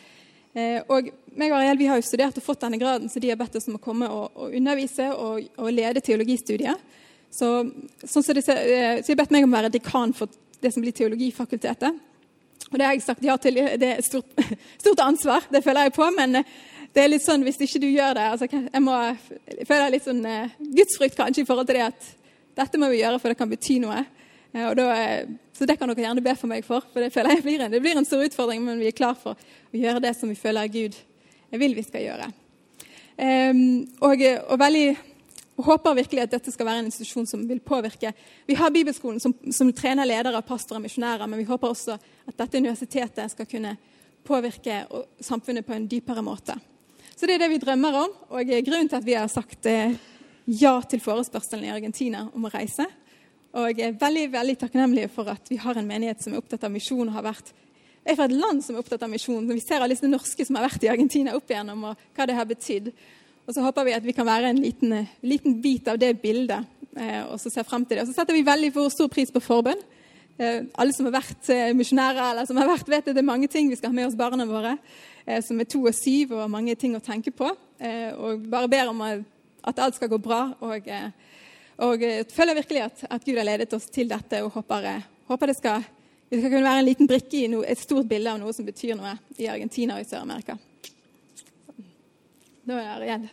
Eh, 0.50 0.80
og 0.90 1.06
meg 1.38 1.52
og 1.52 1.60
Ariel 1.60 1.78
vi 1.78 1.86
har 1.86 2.00
jo 2.00 2.06
studert 2.06 2.38
og 2.40 2.42
fått 2.42 2.64
denne 2.64 2.78
graden, 2.80 3.10
så 3.10 3.22
de 3.22 3.28
har 3.30 3.38
bedt 3.38 3.54
oss 3.60 3.68
om 3.70 3.76
å 3.78 3.82
komme 3.82 4.08
og, 4.10 4.32
og 4.34 4.56
undervise 4.58 5.06
og, 5.14 5.44
og, 5.54 5.68
lede 5.70 6.02
teologistudiet. 6.02 6.86
Så, 7.30 7.50
sånn 8.02 8.24
eh, 8.34 8.42
så 8.42 8.56
de 8.58 9.12
har 9.12 9.20
bedt 9.20 9.34
meg 9.34 9.46
om 9.46 9.52
å 9.52 9.58
være 9.60 9.70
dekan 9.76 10.14
for 10.16 10.32
det 10.60 10.72
som 10.74 10.82
blir 10.82 10.96
teologifakultetet. 10.96 12.06
Og 12.70 12.74
det 12.78 12.86
har 12.86 12.96
jeg 12.96 13.04
sagt 13.04 13.24
ja 13.26 13.36
til. 13.40 13.60
Det 13.78 13.92
er 13.94 14.02
stort, 14.06 14.34
stort 14.82 15.04
ansvar, 15.06 15.46
det 15.54 15.62
føler 15.64 15.86
jeg 15.86 15.94
på. 15.94 16.08
Men 16.18 16.40
eh, 16.40 16.56
det 16.90 17.04
er 17.04 17.12
litt 17.12 17.24
sånn 17.24 17.46
hvis 17.46 17.60
ikke 17.62 17.82
du 17.84 17.86
gjør 17.86 18.16
det 18.18 18.24
altså, 18.32 18.48
Jeg, 18.50 18.82
må, 18.82 18.96
føler 19.68 19.92
litt 19.94 20.08
sånn 20.08 20.24
gudsfrykt 20.58 21.20
kanskje 21.20 21.44
i 21.44 21.46
forhold 21.46 21.68
til 21.70 21.78
det 21.78 21.84
at 21.86 22.08
dette 22.58 22.80
må 22.82 22.88
vi 22.90 22.98
gjøre, 22.98 23.20
for 23.22 23.30
det 23.30 23.38
kan 23.38 23.50
bety 23.50 23.78
noe. 23.84 24.02
Og 24.58 24.74
Da, 24.74 24.88
så 25.60 25.66
det 25.68 25.76
kan 25.76 25.90
dere 25.90 26.06
gjerne 26.06 26.22
be 26.24 26.32
for 26.40 26.48
meg 26.48 26.64
for, 26.64 26.84
for 26.88 27.04
det 27.04 27.12
føler 27.12 27.36
jeg 27.36 27.44
blir 27.44 27.60
en, 27.60 27.72
det 27.72 27.82
blir 27.84 27.98
en 28.00 28.06
stor 28.08 28.22
utfordring, 28.24 28.62
men 28.64 28.80
vi 28.80 28.86
er 28.88 28.96
klar 28.96 29.12
for 29.20 29.36
å 29.36 29.76
gjøre 29.76 30.00
det 30.00 30.14
som 30.16 30.30
vi 30.32 30.38
føler 30.40 30.70
Gud 30.72 30.96
vil 31.60 31.74
vi 31.76 31.84
skal 31.84 32.06
gjøre. 32.06 32.30
Um, 33.20 33.60
og, 34.00 34.22
og, 34.24 34.54
veldig 34.62 34.84
og 35.60 35.66
håper 35.66 35.98
virkelig 35.98 36.22
at 36.22 36.32
dette 36.32 36.54
skal 36.54 36.70
være 36.70 36.80
en 36.80 36.88
institusjon 36.88 37.28
som 37.28 37.42
vil 37.44 37.60
påvirke. 37.60 38.14
Vi 38.48 38.56
har 38.56 38.72
Bibelskolen 38.72 39.20
som, 39.20 39.34
som 39.52 39.68
trener 39.76 40.08
ledere, 40.08 40.40
pastorer 40.48 40.80
og 40.80 40.86
misjonærer, 40.86 41.28
men 41.28 41.42
vi 41.42 41.48
håper 41.50 41.74
også 41.74 41.98
at 42.00 42.38
dette 42.38 42.62
universitetet 42.62 43.34
skal 43.34 43.50
kunne 43.50 43.74
påvirke 44.24 44.86
samfunnet 45.20 45.66
på 45.66 45.76
en 45.76 45.84
dypere 45.90 46.24
måte. 46.24 46.56
Så 47.12 47.28
det 47.28 47.36
er 47.36 47.44
det 47.44 47.50
vi 47.52 47.60
drømmer 47.60 48.00
om. 48.06 48.16
Og 48.32 48.54
grunnen 48.64 48.88
til 48.88 48.96
at 49.02 49.04
vi 49.04 49.18
har 49.18 49.28
sagt 49.28 49.68
eh, 49.68 49.92
ja 50.48 50.78
til 50.88 51.02
forespørselen 51.04 51.68
i 51.68 51.74
Argentina 51.74 52.24
om 52.32 52.48
å 52.48 52.52
reise, 52.54 52.86
og 53.58 53.78
jeg 53.78 53.88
er 53.88 53.98
veldig 53.98 54.26
veldig 54.32 54.56
takknemlig 54.60 55.08
for 55.14 55.30
at 55.32 55.48
vi 55.50 55.58
har 55.58 55.78
en 55.78 55.88
menighet 55.88 56.22
som 56.22 56.34
er 56.34 56.42
opptatt 56.42 56.66
av 56.66 56.72
misjon 56.74 57.08
og 57.08 57.16
har 57.16 57.26
vært 57.32 57.50
er 58.06 58.16
fra 58.16 58.26
et 58.28 58.36
land 58.36 58.62
som 58.64 58.76
er 58.76 58.82
opptatt 58.82 59.02
av 59.04 59.10
misjon. 59.12 59.48
Vi 59.48 59.62
ser 59.62 59.82
alle 59.82 59.94
disse 59.94 60.08
norske 60.08 60.44
som 60.46 60.56
har 60.56 60.68
vært 60.68 60.84
i 60.86 60.90
Argentina 60.92 61.34
opp 61.36 61.50
igjennom, 61.50 61.90
og 61.90 62.04
hva 62.16 62.26
det 62.26 62.36
har 62.38 62.48
betydd. 62.48 62.90
Og 63.44 63.54
så 63.54 63.64
håper 63.64 63.86
vi 63.86 63.96
at 63.96 64.06
vi 64.06 64.14
kan 64.16 64.28
være 64.28 64.52
en 64.52 64.60
liten, 64.62 64.94
liten 65.26 65.58
bit 65.62 65.88
av 65.90 65.98
det 66.00 66.14
bildet. 66.22 66.68
Eh, 66.96 67.20
og 67.26 67.36
så 67.42 67.52
ser 67.52 67.66
frem 67.68 67.84
til 67.84 67.98
det. 67.98 68.04
Og 68.04 68.10
så 68.10 68.16
setter 68.16 68.36
vi 68.36 68.46
veldig 68.46 68.70
for 68.72 68.92
stor 68.94 69.10
pris 69.12 69.32
på 69.34 69.42
forbønn. 69.44 69.82
Eh, 70.40 70.62
alle 70.80 70.96
som 70.96 71.10
har 71.10 71.18
vært 71.18 71.50
eh, 71.52 71.74
misjonærer, 71.76 72.22
eller 72.30 72.48
som 72.48 72.60
har 72.60 72.70
vært, 72.70 72.88
vet 72.88 73.10
at 73.10 73.12
det 73.12 73.20
er 73.20 73.32
mange 73.32 73.50
ting 73.52 73.68
vi 73.68 73.78
skal 73.78 73.92
ha 73.92 73.98
med 73.98 74.08
oss 74.08 74.18
barna 74.18 74.46
våre, 74.48 74.76
eh, 75.26 75.42
som 75.44 75.60
er 75.60 75.68
to 75.68 75.82
og 75.84 75.96
syv, 75.98 76.38
og 76.38 76.50
mange 76.52 76.78
ting 76.80 76.96
å 76.96 77.04
tenke 77.04 77.34
på. 77.34 77.50
og 77.80 78.42
bare 78.52 78.68
ber 78.68 78.90
om 78.90 78.98
at 79.64 79.78
alt 79.78 79.96
skal 79.96 80.08
gå 80.08 80.18
bra. 80.18 80.54
Og, 80.60 80.88
eh, 80.88 81.10
og 81.80 82.02
jeg 82.04 82.26
føler 82.28 82.58
virkelig 82.58 82.82
at, 82.84 83.04
at, 83.08 83.24
Gud 83.24 83.38
har 83.40 83.46
ledet 83.48 83.72
oss 83.72 83.86
til 83.92 84.10
dette, 84.10 84.42
og 84.44 84.52
håper, 84.52 84.90
håper 85.30 85.50
det, 85.50 85.56
skal, 85.56 85.86
det 86.28 86.40
skal 86.42 86.52
kunne 86.52 86.66
være 86.66 86.82
en 86.82 86.88
liten 86.90 87.08
brikke 87.08 87.44
i 87.44 87.48
noe, 87.52 87.64
et 87.64 87.80
stort 87.80 88.08
bilde 88.10 88.34
av 88.34 88.40
noe 88.42 88.52
som 88.56 88.68
betyr 88.68 88.98
noe 88.98 89.14
i 89.40 89.48
Argentina 89.48 89.96
og 89.96 90.04
i 90.04 90.10
Sør-Amerika. 90.10 90.58
Nå 92.68 92.76
er 92.76 93.00
det 93.00 93.08
igjen 93.08 93.26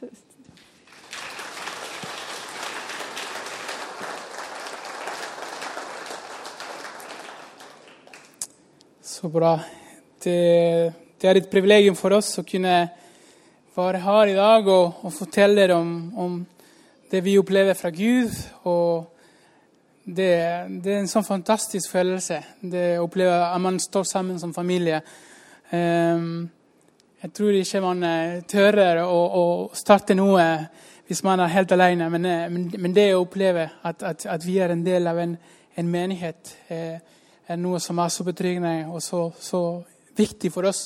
Så 9.17 9.29
bra. 9.33 9.55
Det, 10.21 10.93
det, 11.17 11.27
er 11.27 11.39
et 11.39 11.49
privilegium 11.49 11.95
for 11.97 12.13
oss 12.13 12.35
å 12.37 12.43
kunne 12.45 12.73
være 13.73 14.01
her 14.03 14.29
i 14.29 14.35
dag 14.37 14.67
og, 14.69 14.99
og 15.01 15.13
fortelle 15.15 15.65
om, 15.73 15.89
om, 16.13 16.35
det 17.11 17.23
vi 17.23 17.37
opplever 17.39 17.73
fra 17.73 17.89
Gud. 17.89 18.33
Og 18.63 19.13
det, 20.03 20.31
det, 20.83 20.91
er 20.93 20.99
en 21.01 21.09
sånn 21.11 21.27
fantastisk 21.27 21.91
følelse 21.91 22.41
det 22.61 22.99
oppleve 23.03 23.39
at 23.47 23.61
man 23.61 23.79
står 23.79 24.05
sammen 24.07 24.39
som 24.39 24.53
familie. 24.55 25.01
Um, 25.71 26.47
jeg 27.21 27.33
tror 27.33 27.55
ikke 27.57 27.81
man 27.81 28.03
eh, 28.05 28.43
tør 28.47 28.77
å, 29.01 29.15
å, 29.17 29.45
starte 29.75 30.15
noe 30.15 30.43
hvis 31.07 31.23
man 31.25 31.41
er 31.41 31.49
helt 31.49 31.71
alene, 31.73 32.05
eh, 32.05 32.49
men, 32.53 32.67
men 32.77 32.93
det 32.93 33.07
å 33.15 33.23
oppleve 33.23 33.63
at, 33.81 34.03
at, 34.05 34.27
at, 34.29 34.45
vi 34.45 34.59
er 34.61 34.71
en 34.71 34.83
del 34.85 35.09
av 35.09 35.17
en, 35.23 35.33
en 35.75 35.89
menighet 35.89 36.53
eh, 36.69 36.99
er 37.47 37.59
noe 37.59 37.81
som 37.81 37.99
er 38.03 38.13
så 38.13 38.23
betryggende 38.27 38.85
og 38.91 39.01
så, 39.01 39.23
så 39.39 39.61
viktig 40.15 40.51
for 40.53 40.69
oss. 40.69 40.83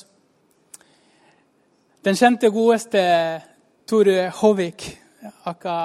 Den 2.01 2.17
kjente 2.17 2.49
godeste 2.49 3.03
Tor 3.85 4.07
Håvik, 4.39 4.87
aka 5.51 5.75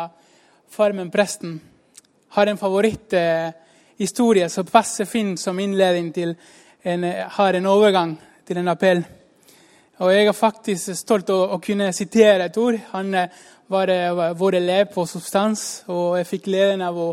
Farmen-presten, 0.71 1.61
har 2.29 2.47
en 2.47 2.59
favoritthistorie 2.59 4.49
som 4.49 4.67
passer 4.67 5.05
fint 5.05 5.41
som 5.41 5.59
innledning 5.59 6.13
til 6.13 6.35
en, 6.83 7.05
har 7.39 7.55
en 7.55 7.67
overgang 7.67 8.17
til 8.47 8.59
en 8.59 8.69
appell. 8.69 9.05
Og 9.99 10.13
Jeg 10.13 10.27
er 10.27 10.33
faktisk 10.33 10.95
stolt 10.95 11.31
av 11.31 11.55
å 11.55 11.59
kunne 11.59 11.93
sitere 11.93 12.51
Tor. 12.53 12.77
Han 12.93 13.15
var 13.67 13.89
vår 14.37 14.55
elev 14.55 14.93
på 14.95 15.07
Substans, 15.07 15.85
og 15.89 16.19
jeg 16.19 16.27
fikk 16.29 16.45
gleden 16.51 16.83
av 16.85 16.99
å 16.99 17.09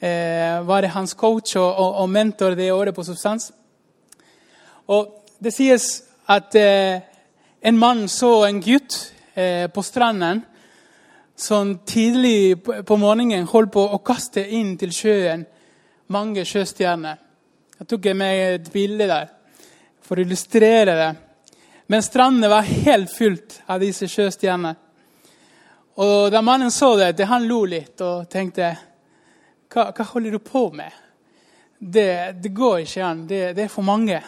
eh, 0.00 0.58
være 0.66 0.92
hans 0.94 1.14
coach 1.14 1.56
og, 1.56 1.68
og, 1.68 1.94
og, 2.02 2.10
mentor 2.10 2.54
det 2.58 2.70
året 2.72 2.94
på 2.94 3.04
Substans. 3.06 3.52
Og 4.88 5.14
Det 5.38 5.52
sies 5.54 5.84
at 6.26 6.54
eh, 6.58 7.00
en 7.62 7.78
mann 7.78 8.08
så 8.10 8.44
en 8.44 8.60
gutt 8.60 8.96
eh, 9.38 9.70
på 9.70 9.82
stranden 9.86 10.42
som 11.38 11.78
tidlig 11.86 12.64
på 12.64 12.96
morgenen 12.98 13.46
holdt 13.46 13.72
på 13.72 13.84
å 13.94 14.00
kaste 14.02 14.42
inn 14.42 14.74
til 14.78 14.90
sjøen 14.94 15.44
mange 16.10 16.42
sjøstjerner. 16.48 17.18
Jeg 17.78 17.86
tok 17.92 18.08
med 18.18 18.54
et 18.54 18.70
bilde 18.74 19.06
der 19.06 19.28
for 20.02 20.18
å 20.18 20.24
illustrere 20.24 20.96
det. 20.98 21.10
Men 21.88 22.02
strandene 22.02 22.50
var 22.50 22.66
helt 22.66 23.12
fullt 23.12 23.60
av 23.70 23.78
disse 23.80 24.08
sjøstjernene. 24.10 24.74
Og 25.98 26.30
Da 26.30 26.42
mannen 26.42 26.70
så 26.70 26.92
det, 26.96 27.24
han 27.26 27.46
lo 27.46 27.64
litt 27.66 28.00
og 28.06 28.28
tenkte 28.30 28.74
hva, 29.68 29.90
hva, 29.92 30.04
holder 30.12 30.36
du 30.36 30.38
på 30.38 30.68
med? 30.74 30.92
Det, 31.78 32.34
det 32.42 32.50
går 32.54 32.82
ikke 32.82 33.04
an. 33.04 33.24
Det, 33.26 33.40
det, 33.54 33.64
er 33.66 33.72
for 33.72 33.86
mange. 33.86 34.20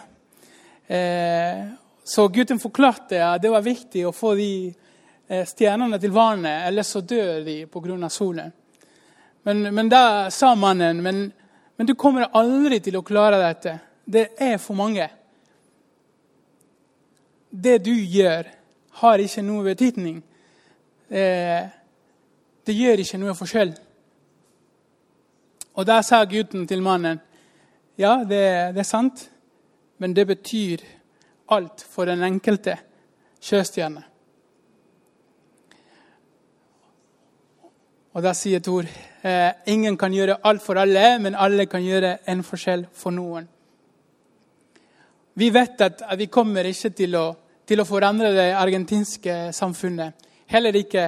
Eh, 0.86 1.62
så 2.04 2.28
gutten 2.28 2.58
forklarte 2.62 3.22
at 3.22 3.42
det 3.42 3.50
var 3.50 3.66
viktig 3.66 4.06
å 4.06 4.14
få 4.14 4.34
de 4.38 4.50
stjernene 5.46 5.98
til 6.02 6.10
vannet, 6.10 6.66
eller 6.68 6.82
så 6.82 7.00
dør 7.00 7.44
de 7.44 7.66
pga. 7.70 8.08
solen. 8.08 8.52
Men, 9.42 9.74
men 9.74 9.88
da 9.88 10.30
sa 10.30 10.54
mannen 10.54 11.02
men, 11.02 11.32
men 11.76 11.86
du 11.86 11.94
kommer 11.94 12.28
aldri 12.32 12.80
til 12.80 12.96
å 12.96 13.02
klare 13.02 13.38
dette. 13.40 13.78
Det 14.04 14.28
er 14.36 14.58
for 14.58 14.74
mange. 14.74 15.08
Det 17.50 17.78
du 17.78 17.94
gjør, 17.94 18.50
har 19.00 19.18
ikke 19.18 19.42
noe 19.42 19.64
betydning. 19.64 20.20
Eh, 21.08 21.62
det 22.66 22.74
gjør 22.76 23.00
ikke 23.00 23.20
noe 23.22 23.34
forskjell. 23.38 23.72
Og 25.78 25.86
da 25.86 26.02
sa 26.04 26.24
gutten 26.28 26.66
til 26.68 26.82
mannen 26.84 27.22
ja, 28.00 28.20
det, 28.24 28.74
det 28.74 28.82
er 28.82 28.88
sant, 28.88 29.26
men 30.00 30.14
det 30.16 30.26
betyr 30.28 30.84
alt 31.52 31.82
for 31.84 32.08
den 32.08 32.22
enkelte 32.24 32.76
sjøstjerne. 33.44 34.09
Og 38.10 38.24
da 38.24 38.32
sier 38.34 38.58
Tor 38.58 38.86
eh, 38.86 39.50
ingen 39.70 39.94
kan 39.98 40.10
gjøre 40.10 40.40
alt 40.42 40.62
for 40.64 40.80
alle, 40.82 41.18
men 41.22 41.36
alle 41.38 41.68
kan 41.70 41.82
gjøre 41.84 42.16
en 42.32 42.42
forskjell 42.42 42.88
for 42.90 43.14
noen. 43.14 43.44
Vi 45.38 45.50
vet 45.54 45.84
at, 45.86 46.02
vi 46.18 46.26
kommer 46.26 46.66
ikke 46.66 46.90
til 46.98 47.14
å, 47.14 47.26
til 47.66 47.80
å, 47.80 47.86
forandre 47.86 48.32
det 48.34 48.48
argentinske 48.58 49.36
samfunnet. 49.54 50.26
Heller 50.50 50.74
ikke 50.80 51.04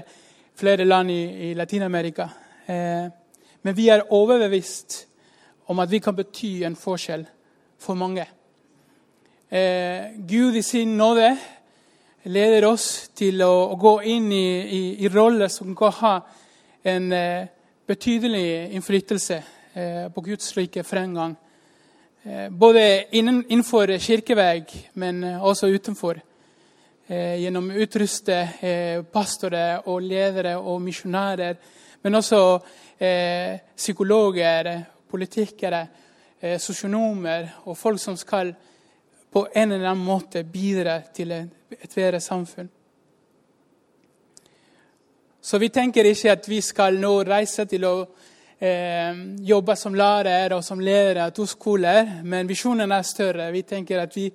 flere 0.54 0.86
land 0.86 1.10
i, 1.10 1.22
i 1.48 1.54
Latin-Amerika. 1.58 2.28
Eh, 2.70 3.08
men 3.62 3.76
vi 3.76 3.88
er 3.90 4.06
overbevist 4.14 5.00
om 5.66 5.82
at 5.82 5.90
vi 5.90 5.98
kan 6.02 6.14
bety 6.14 6.52
en 6.68 6.78
forskjell 6.78 7.26
for 7.82 7.98
mange. 7.98 8.28
Eh, 9.50 10.14
Gud 10.22 10.54
i 10.54 10.62
sin 10.62 10.94
nåde 10.96 11.32
leder 12.30 12.68
oss 12.70 13.10
til 13.18 13.42
å, 13.42 13.50
å 13.74 13.76
gå 13.76 13.96
inn 14.14 14.30
i, 14.30 14.46
i, 14.62 14.82
i 15.02 15.10
roller 15.10 15.50
som 15.50 15.74
kan 15.74 15.98
ha 15.98 16.14
en 16.83 17.12
eh, 17.12 17.47
betydelig 17.87 18.73
innflytelse 18.73 19.42
eh, 19.73 20.12
på 20.12 20.21
Guds 20.21 20.57
rike 20.57 20.83
for 20.83 20.97
fremgang. 20.97 21.37
Eh, 22.23 22.51
både 22.51 23.05
innen, 23.11 23.45
innenfor 23.49 23.99
kirkevei, 23.99 24.64
men 24.95 25.25
også 25.25 25.66
utenfor. 25.66 26.21
Gjennom 27.12 27.66
å 27.68 27.81
utruste 27.83 28.37
pastorer 29.12 29.88
og 29.90 30.05
ledere 30.07 30.55
og 30.57 30.79
misjonærer, 30.81 31.57
men 32.01 32.14
også 32.14 32.38
psykologer, 33.77 34.71
politikere, 35.11 35.83
sosionomer 36.62 37.51
og 37.66 37.77
folk 37.77 38.01
som 38.01 38.16
skal 38.16 38.55
på 39.35 39.42
en 39.53 39.75
eller 39.75 39.90
annen 39.90 40.07
måte 40.07 40.45
bidra 40.47 41.01
til 41.12 41.35
et 41.35 41.92
bedre 41.92 42.23
samfunn. 42.23 42.71
Så 45.42 45.59
vi 45.59 45.72
tenker 45.74 46.07
ikke 46.07 46.37
at 46.37 46.44
vi 46.46 46.61
skal 46.62 47.00
nå 47.02 47.16
reise 47.26 47.64
til 47.66 47.83
å 47.83 47.96
eh, 48.62 49.16
jobbe 49.42 49.74
som 49.74 49.94
lærer 49.98 50.55
og 50.55 50.62
som 50.62 50.78
av 50.78 51.33
to 51.35 51.46
skoler, 51.50 52.20
men 52.22 52.46
visjonen 52.46 52.92
er 52.92 53.02
større. 53.02 53.50
Vi 53.50 53.62
tenker 53.62 53.98
at 54.05 54.14
vi 54.16 54.28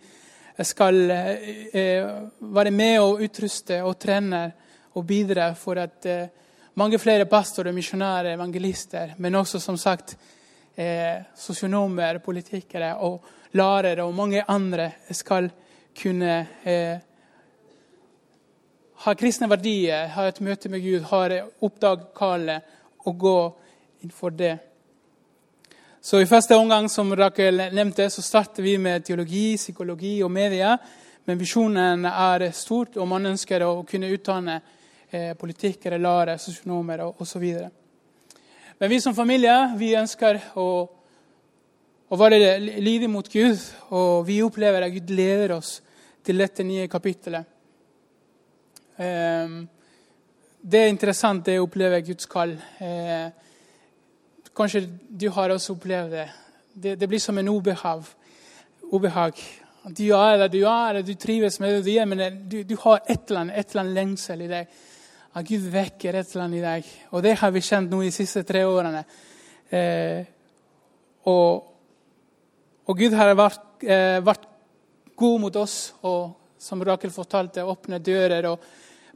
skal 0.68 1.12
eh, 1.12 2.04
være 2.40 2.72
med 2.72 3.00
og 3.00 3.24
utruste 3.24 3.80
og 3.84 3.96
trene 3.98 4.52
og 5.00 5.06
bidra 5.06 5.54
for 5.56 5.80
at 5.80 6.06
eh, 6.06 6.28
mange 6.76 7.00
flere 7.00 7.26
pastorer, 7.26 7.72
misjonærer, 7.72 8.34
evangelister, 8.36 9.16
men 9.18 9.36
også 9.36 9.64
som 9.64 9.78
sagt 9.78 10.18
eh, 10.76 11.24
sosionomer, 11.40 12.20
politikere 12.20 12.98
og 13.00 13.24
lærere 13.56 14.04
og 14.04 14.14
mange 14.14 14.44
andre 14.44 14.92
skal 15.12 15.48
kunne 15.96 16.46
eh, 18.98 19.04
ha 19.04 19.16
kristne 19.16 19.48
verdier, 19.48 20.08
ha 20.08 20.28
et 20.28 20.40
møte 20.42 20.70
med 20.70 20.82
Gud, 20.82 21.04
ha 21.12 21.42
oppdag 21.62 22.14
kallet 22.16 22.62
og 23.06 23.18
gå 23.18 23.56
innenfor 24.02 24.30
det. 24.32 24.58
Så 26.02 26.22
I 26.22 26.26
første 26.26 26.56
omgang 26.56 26.90
som 26.90 27.16
Rakel 27.16 27.70
nevnte, 27.74 28.10
så 28.10 28.22
starter 28.22 28.64
vi 28.64 28.78
med 28.78 29.04
teologi, 29.04 29.58
psykologi 29.58 30.24
og 30.24 30.32
media. 30.32 30.78
Men 31.26 31.38
visjonen 31.38 32.06
er 32.06 32.52
stort, 32.52 32.98
og 32.98 33.08
man 33.08 33.26
ønsker 33.26 33.64
å 33.66 33.84
kunne 33.84 34.08
utdanne 34.14 34.62
eh, 35.12 35.34
politikere, 35.36 35.98
lærere, 35.98 36.38
sosionomer 36.40 37.04
osv. 37.10 37.44
Men 38.80 38.90
vi 38.90 39.02
som 39.02 39.16
familie 39.16 39.56
vi 39.76 39.96
ønsker 40.00 40.40
å, 40.56 40.68
å 42.08 42.20
være 42.22 42.56
lydige 42.62 43.12
mot 43.12 43.28
Gud, 43.28 43.60
og 43.92 44.24
vi 44.30 44.40
opplever 44.46 44.88
at 44.88 44.96
Gud 44.96 45.12
leder 45.12 45.58
oss 45.58 45.82
til 46.24 46.40
dette 46.40 46.64
nye 46.64 46.88
kapittelet. 46.88 47.57
Eh, 48.98 49.58
det 50.62 50.82
er 50.82 50.92
interessant 50.92 51.46
det 51.46 51.60
å 51.60 51.68
oppleve 51.68 52.02
Guds 52.08 52.26
kall. 52.30 52.56
Eh, 52.84 53.30
kanskje 54.58 54.84
du 55.10 55.30
har 55.36 55.54
også 55.54 55.78
opplevd 55.78 56.18
det. 56.18 56.28
Det, 56.74 56.96
det 57.00 57.08
blir 57.10 57.22
som 57.22 57.38
en 57.38 57.50
ubehag. 57.50 58.04
ubehag. 58.92 59.40
Du 59.88 60.04
er 60.18 60.38
det 60.38 60.52
du 60.58 60.62
er, 60.68 61.02
du 61.02 61.14
trives 61.16 61.60
med 61.60 61.78
det 61.78 61.86
du 61.86 61.92
gjør, 61.94 62.06
men 62.06 62.44
du, 62.50 62.64
du 62.64 62.76
har 62.84 63.02
et 63.08 63.30
eller 63.30 63.46
annet, 63.46 63.58
et 63.58 63.70
eller 63.72 63.84
annet 63.84 64.00
lengsel 64.02 64.42
i 64.44 64.52
deg 64.52 64.78
at 65.38 65.46
Gud 65.46 65.68
vekker 65.70 66.18
et 66.18 66.32
eller 66.32 66.46
annet 66.48 66.58
i 66.58 66.66
deg. 66.66 66.92
Og 67.14 67.24
det 67.24 67.36
har 67.38 67.54
vi 67.54 67.62
kjent 67.62 67.92
nå 67.92 68.02
de 68.02 68.12
siste 68.14 68.42
tre 68.48 68.64
årene. 68.66 69.04
Eh, 69.70 70.26
og, 71.30 71.68
og, 72.88 72.94
Gud 72.98 73.14
har 73.18 73.36
vært, 73.38 73.68
eh, 73.84 74.18
vært, 74.24 74.54
god 75.18 75.40
mot 75.42 75.56
oss 75.58 75.96
og 76.06 76.60
som 76.62 76.82
Rakel 76.86 77.10
fortalte, 77.10 77.64
åpne 77.66 77.98
dører 78.06 78.46
og 78.52 78.66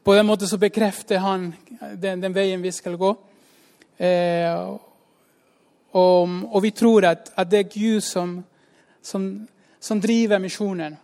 På 0.03 0.13
den 0.15 0.25
måten 0.25 0.47
så 0.47 0.57
bekrefter 0.57 1.17
han 1.17 1.53
den, 1.95 2.21
den 2.21 2.33
veien 2.33 2.61
vi 2.61 2.71
skal 2.71 2.97
gå. 2.97 3.11
Eh, 3.97 4.57
og, 5.91 6.29
og, 6.53 6.61
vi 6.63 6.71
tror 6.71 7.05
at, 7.05 7.31
at, 7.35 7.51
det 7.51 7.59
er 7.59 7.69
Gud 7.69 8.01
som, 8.01 8.43
som, 9.01 9.47
som 9.79 10.01
driver 10.01 10.39
misjonen. 10.41 10.97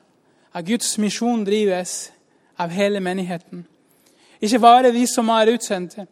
At 0.53 0.65
Guds 0.65 0.97
misjon 0.97 1.43
drives 1.45 2.11
av 2.57 2.73
hele 2.73 2.99
menigheten. 2.99 3.67
Ikke 4.41 4.59
bare 4.59 4.91
vi 4.91 5.05
som 5.07 5.29
er 5.29 5.53
utsendte. 5.53 6.07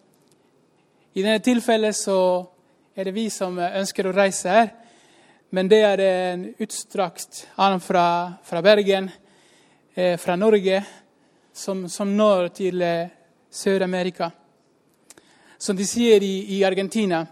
I 1.13 1.23
dette 1.23 1.45
tilfellet 1.47 1.95
så 1.95 2.19
er 2.95 3.07
det 3.07 3.15
vi 3.15 3.29
som 3.33 3.57
ønsker 3.57 4.05
å 4.05 4.13
reise 4.13 4.51
her. 4.51 4.69
Men 5.49 5.69
det 5.71 5.81
er 5.87 6.03
en 6.05 6.45
utstrakt 6.59 7.45
arm 7.57 7.79
fra, 7.81 8.05
fra 8.43 8.61
Bergen, 8.61 9.09
eh, 9.95 10.17
fra 10.19 10.35
Norge, 10.35 10.83
som, 11.55 11.89
som 11.89 12.11
når 12.17 12.47
til 12.47 12.81
eh, 12.81 13.07
Sør-Amerika. 13.51 14.29
Som 15.57 15.77
de 15.77 15.87
sier 15.87 16.23
i, 16.23 16.57
i, 16.57 16.63
Argentina, 16.67 17.23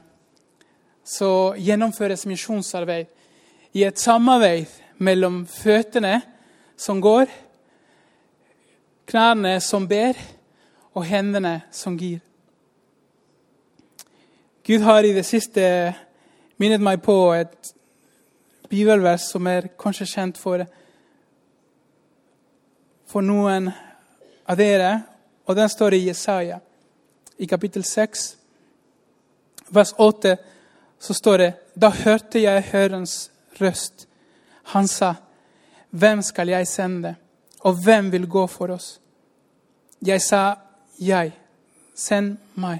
så 1.03 1.53
gjennomføres 1.59 2.23
misjonsarbeid 2.25 3.11
i 3.75 3.83
et 3.83 3.99
samarbeid 3.99 4.71
mellom 5.03 5.43
føttene 5.49 6.21
som 6.79 7.01
går, 7.03 7.27
knærne 9.11 9.57
som 9.61 9.87
ber, 9.87 10.15
og 10.93 11.03
hendene 11.09 11.57
som 11.73 11.97
gir. 11.99 12.21
Gud 14.63 14.85
har 14.85 15.03
i 15.03 15.11
det 15.11 15.25
siste 15.27 15.65
minnet 16.61 16.79
meg 16.79 17.01
på 17.03 17.17
et 17.35 17.73
bibelvers 18.71 19.25
som 19.33 19.49
er 19.51 19.73
kanskje 19.75 20.07
kjent 20.07 20.39
for, 20.39 20.63
for 23.09 23.25
noen 23.25 23.73
av 24.45 24.57
dere. 24.57 25.01
Og 25.45 25.55
den 25.55 25.69
står 25.69 25.93
i 25.93 26.05
Jesaja, 26.07 26.59
i 27.37 27.47
kapittel 27.47 27.83
6, 27.83 28.37
vers 29.69 29.93
8. 29.97 30.37
Så 30.99 31.13
står 31.13 31.37
det 31.37 31.51
Da 31.75 31.89
hørte 31.89 32.39
jeg 32.39 32.63
Hørens 32.71 33.31
røst. 33.59 34.07
Han 34.63 34.87
sa, 34.87 35.15
Hvem 35.89 36.21
skal 36.21 36.49
jeg 36.49 36.67
sende, 36.67 37.15
og 37.59 37.83
hvem 37.83 38.11
vil 38.11 38.27
gå 38.27 38.47
for 38.47 38.71
oss? 38.71 38.99
Jeg 40.01 40.21
sa, 40.21 40.55
Jeg. 40.99 41.33
Send 41.95 42.37
meg. 42.55 42.79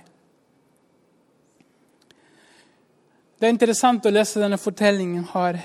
Det 3.39 3.47
er 3.47 3.54
interessant 3.54 4.06
å 4.08 4.12
lese 4.13 4.39
denne 4.41 4.58
fortellingen 4.58 5.26
her, 5.34 5.60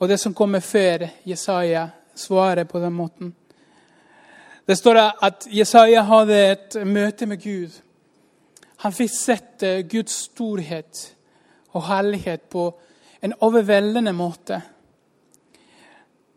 og 0.00 0.08
det 0.08 0.16
som 0.18 0.34
kommer 0.34 0.64
før 0.64 1.04
Jesaja 1.28 1.84
svarer 2.16 2.64
på 2.64 2.80
den 2.80 2.96
måten. 2.96 3.34
Det 4.70 4.76
står 4.76 4.98
at 5.26 5.48
Jesaja 5.50 6.04
hadde 6.06 6.36
et 6.46 6.74
møte 6.86 7.26
med 7.26 7.40
Gud. 7.42 7.72
Han 8.84 8.92
fikk 8.94 9.10
sett 9.10 9.64
eh, 9.66 9.80
Guds 9.82 10.28
storhet 10.28 11.00
og 11.74 11.88
herlighet 11.88 12.44
på 12.54 12.68
en 13.18 13.34
overveldende 13.42 14.12
måte. 14.14 14.60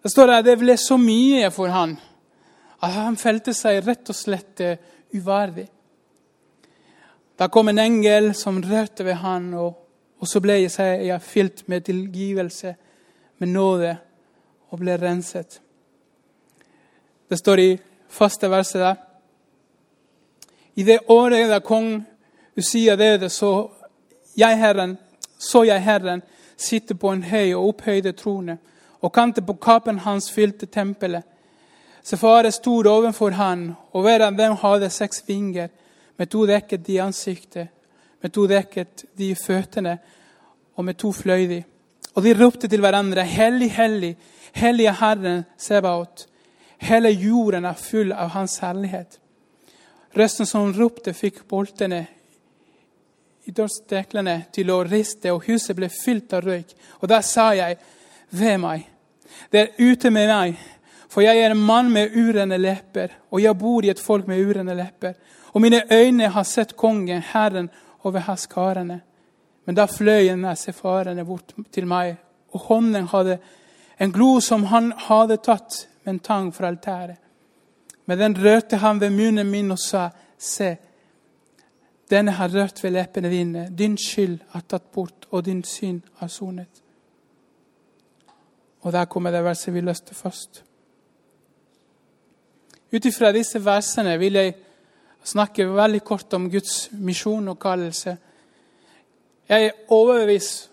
Det 0.01 0.09
står 0.09 0.33
at 0.33 0.47
det 0.49 0.57
ble 0.63 0.79
så 0.81 0.97
mye 0.97 1.53
for 1.53 1.69
han 1.75 1.93
at 2.81 2.97
han 2.97 3.19
følte 3.21 3.53
seg 3.53 3.83
rett 3.85 4.09
og 4.09 4.17
slett 4.17 4.65
eh, 4.65 4.81
uverdig. 5.13 5.69
Da 7.37 7.51
kom 7.53 7.69
en 7.69 7.85
engel 7.85 8.33
som 8.33 8.63
rørte 8.65 9.05
ved 9.05 9.21
han, 9.21 9.51
og, 9.53 9.77
og 10.17 10.33
så 10.33 10.41
ble 10.41 10.57
Jesaja 10.63 11.21
fylt 11.21 11.67
med 11.69 11.85
tilgivelse, 11.85 12.75
med 13.37 13.55
nåde, 13.61 13.95
og 14.73 14.81
ble 14.81 14.97
renset. 14.97 15.61
Det 17.29 17.37
står 17.37 17.67
i 17.69 17.71
første 18.13 18.49
verset 18.49 18.81
der. 18.81 18.95
I 20.75 20.83
det 20.83 20.99
året 21.07 21.49
da 21.49 21.59
kong 21.59 22.05
Usia 22.57 22.95
døde, 22.95 23.29
så 23.29 23.69
jeg 24.37 24.57
Herren, 24.59 24.97
så 25.39 25.63
jeg 25.63 25.83
Herren 25.83 26.21
sitte 26.57 26.95
på 26.95 27.11
en 27.11 27.23
høy 27.23 27.53
og 27.53 27.67
opphøyde 27.67 28.13
trone, 28.17 28.57
og 29.01 29.11
kanten 29.13 29.45
på 29.45 29.53
kappen 29.53 29.99
hans 29.99 30.31
fylte 30.31 30.65
tempelet. 30.65 31.23
Sefare 32.03 32.51
stod 32.51 32.87
overfor 32.87 33.29
han, 33.29 33.71
og 33.91 34.01
hver 34.03 34.27
av 34.27 34.37
dem 34.37 34.57
hadde 34.59 34.89
seks 34.89 35.23
vinger. 35.27 35.71
Med 36.17 36.29
to 36.29 36.43
dekket 36.45 36.83
de 36.85 36.99
ansiktet, 37.01 37.67
med 38.21 38.31
to 38.31 38.43
dekket 38.47 39.05
de 39.17 39.31
føttene, 39.35 39.97
og 40.75 40.85
med 40.85 40.93
to 40.99 41.11
fløy 41.11 41.47
de. 41.49 41.63
Og 42.13 42.23
de 42.23 42.35
ropte 42.37 42.67
til 42.67 42.79
hverandre, 42.79 43.23
Hellig, 43.25 43.71
hellig, 43.71 44.17
hellige 44.53 44.93
Herren 44.93 45.43
Sebaot. 45.57 46.27
Hele 46.83 47.09
jorden 47.09 47.65
er 47.65 47.79
full 47.79 48.11
av 48.11 48.33
Hans 48.35 48.57
herlighet. 48.59 49.19
Røsten 50.13 50.45
som 50.45 50.73
ropte, 50.75 51.13
fikk 51.15 51.45
boltene 51.49 52.01
i 53.47 53.51
dørsteklene 53.55 54.35
til 54.53 54.71
å 54.71 54.81
riste, 54.83 55.31
og 55.31 55.47
huset 55.47 55.77
ble 55.77 55.89
fylt 55.91 56.35
av 56.35 56.43
røyk. 56.43 56.73
Og 57.01 57.09
da 57.11 57.21
sa 57.23 57.51
jeg, 57.55 57.77
ved 58.33 58.59
meg, 58.59 58.83
det 59.51 59.61
er 59.61 59.71
ute 59.79 60.11
med 60.11 60.27
meg, 60.29 60.59
for 61.09 61.23
jeg 61.23 61.39
er 61.39 61.53
en 61.53 61.63
mann 61.63 61.91
med 61.93 62.15
urene 62.17 62.57
lepper, 62.57 63.11
og 63.31 63.41
jeg 63.41 63.57
bor 63.59 63.85
i 63.85 63.91
et 63.93 64.01
folk 64.01 64.27
med 64.27 64.41
urene 64.41 64.75
lepper. 64.75 65.15
Og 65.53 65.61
mine 65.61 65.83
øyne 65.91 66.31
har 66.33 66.43
sett 66.49 66.75
kongen, 66.77 67.21
Herren 67.21 67.69
over 68.03 68.25
haskarene. 68.27 68.99
Men 69.65 69.75
da 69.77 69.85
fløy 69.87 70.33
en 70.33 70.45
av 70.49 70.59
sefarene 70.59 71.23
bort 71.25 71.53
til 71.71 71.87
meg, 71.87 72.17
og 72.51 72.67
hånden 72.67 73.07
hadde 73.13 73.39
en 74.01 74.11
glo 74.11 74.39
som 74.43 74.65
han 74.73 74.91
hadde 75.07 75.39
tatt 75.45 75.85
med 76.03 76.13
en 76.13 76.19
tang 76.19 76.55
fra 76.55 76.67
altaret. 76.67 77.17
Men 78.05 78.19
den 78.19 78.35
rørte 78.45 78.77
han 78.77 78.99
ved 78.99 79.09
munnen 79.09 79.51
min 79.51 79.71
og 79.71 79.79
sa, 79.79 80.09
se, 80.37 80.75
denne 82.09 82.31
har 82.31 82.51
rørt 82.51 82.83
ved 82.83 82.91
leppene 82.91 83.29
dine. 83.29 83.69
Din 83.77 83.97
skyld 83.97 84.39
er 84.53 84.65
tatt 84.67 84.91
bort, 84.91 85.27
og 85.31 85.45
din 85.45 85.63
synd 85.63 86.01
er 86.21 86.27
sonet. 86.27 86.83
Og 88.81 88.91
der 88.91 89.05
kommer 89.05 89.31
det 89.31 89.43
verset 89.43 89.73
vi 89.73 89.81
løste 89.81 90.15
først. 90.15 90.63
Ut 92.93 93.05
ifra 93.05 93.31
disse 93.31 93.65
versene 93.65 94.17
vil 94.19 94.33
jeg 94.33 94.53
snakke 95.23 95.65
veldig 95.71 96.03
kort 96.03 96.33
om 96.33 96.49
Guds 96.51 96.89
misjon 96.91 97.47
og 97.47 97.59
kallelse. 97.59 98.17
Jeg 99.49 99.65
er 99.65 99.71
overbevist 99.87 100.69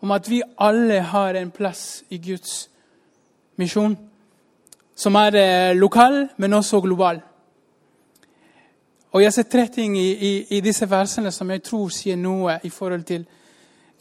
om 0.00 0.10
at 0.10 0.30
vi 0.30 0.42
alle 0.58 1.00
har 1.00 1.36
en 1.36 1.50
plass 1.50 2.04
i 2.10 2.18
Guds 2.18 2.70
misjon 3.56 3.96
som 4.98 5.14
er 5.14 5.34
eh, 5.38 5.76
lokal, 5.76 6.28
men 6.36 6.52
også 6.52 6.80
global. 6.80 7.20
Og 9.12 9.22
Jeg 9.22 9.32
ser 9.32 9.42
tre 9.42 9.66
ting 9.66 9.98
i, 9.98 10.10
i, 10.12 10.46
i, 10.50 10.60
disse 10.60 10.90
versene 10.90 11.30
som 11.32 11.50
jeg 11.50 11.62
tror 11.62 11.88
sier 11.88 12.16
noe 12.16 12.58
i 12.64 12.70
forhold 12.70 13.04
til 13.04 13.24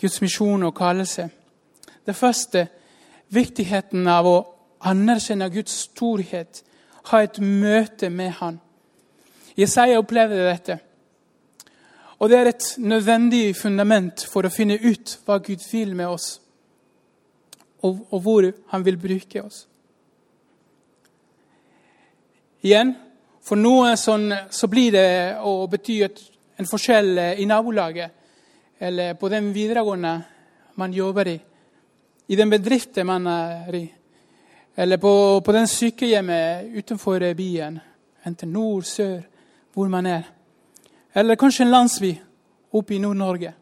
Guds 0.01 0.21
misjon 0.21 0.63
og 0.63 0.75
kallelse. 0.75 1.29
Det 2.05 2.15
første 2.15 2.67
viktigheten 3.29 4.07
av 4.07 4.27
å 4.27 4.37
anerkjenne 4.89 5.49
Guds 5.53 5.77
storhet, 5.87 6.63
ha 7.07 7.21
et 7.23 7.39
møte 7.39 8.09
med 8.09 8.33
Han. 8.41 8.59
Jesaja 9.57 9.99
opplevde 9.99 10.43
dette. 10.49 10.79
Og 12.19 12.29
det 12.29 12.37
er 12.37 12.51
et 12.51 12.67
nødvendig 12.77 13.55
fundament 13.55 14.25
for 14.25 14.45
å 14.45 14.53
finne 14.53 14.79
ut 14.81 15.19
hva 15.25 15.39
Gud 15.39 15.63
vil 15.71 15.95
med 15.95 16.09
oss, 16.09 16.41
og, 17.81 18.05
og 18.11 18.21
hvor 18.21 18.51
Han 18.73 18.85
vil 18.85 18.97
bruke 18.97 19.43
oss. 19.45 19.67
Igjen, 22.67 22.89
for 23.47 23.55
noen 23.55 23.95
sånn, 23.95 24.25
så 24.51 24.67
blir 24.67 24.91
det 24.91 25.09
å 25.39 25.69
bety 25.71 26.01
en 26.03 26.67
forskjell 26.67 27.39
i 27.39 27.45
nabolaget 27.47 28.17
eller 28.83 29.13
på 29.13 29.29
den 29.31 29.53
videregående 29.55 30.11
man 30.75 30.93
jobber 30.93 31.29
i, 31.31 31.37
i 32.27 32.35
den 32.35 32.49
bedriften 32.51 33.07
man 33.07 33.27
er 33.31 33.75
i, 33.79 33.85
eller 34.75 34.99
på, 34.99 35.13
på 35.45 35.55
den 35.55 35.69
sykehjemmet 35.71 36.75
utenfor 36.75 37.23
byen, 37.39 37.79
enten 38.27 38.51
nord, 38.51 38.83
sør, 38.83 39.21
hvor 39.73 39.87
man 39.87 40.05
er. 40.05 40.27
Eller 41.15 41.39
kanskje 41.39 41.63
en 41.65 41.71
landsby 41.71 42.11
oppe 42.75 42.97
i 42.97 42.99
Nord-Norge. 42.99 43.53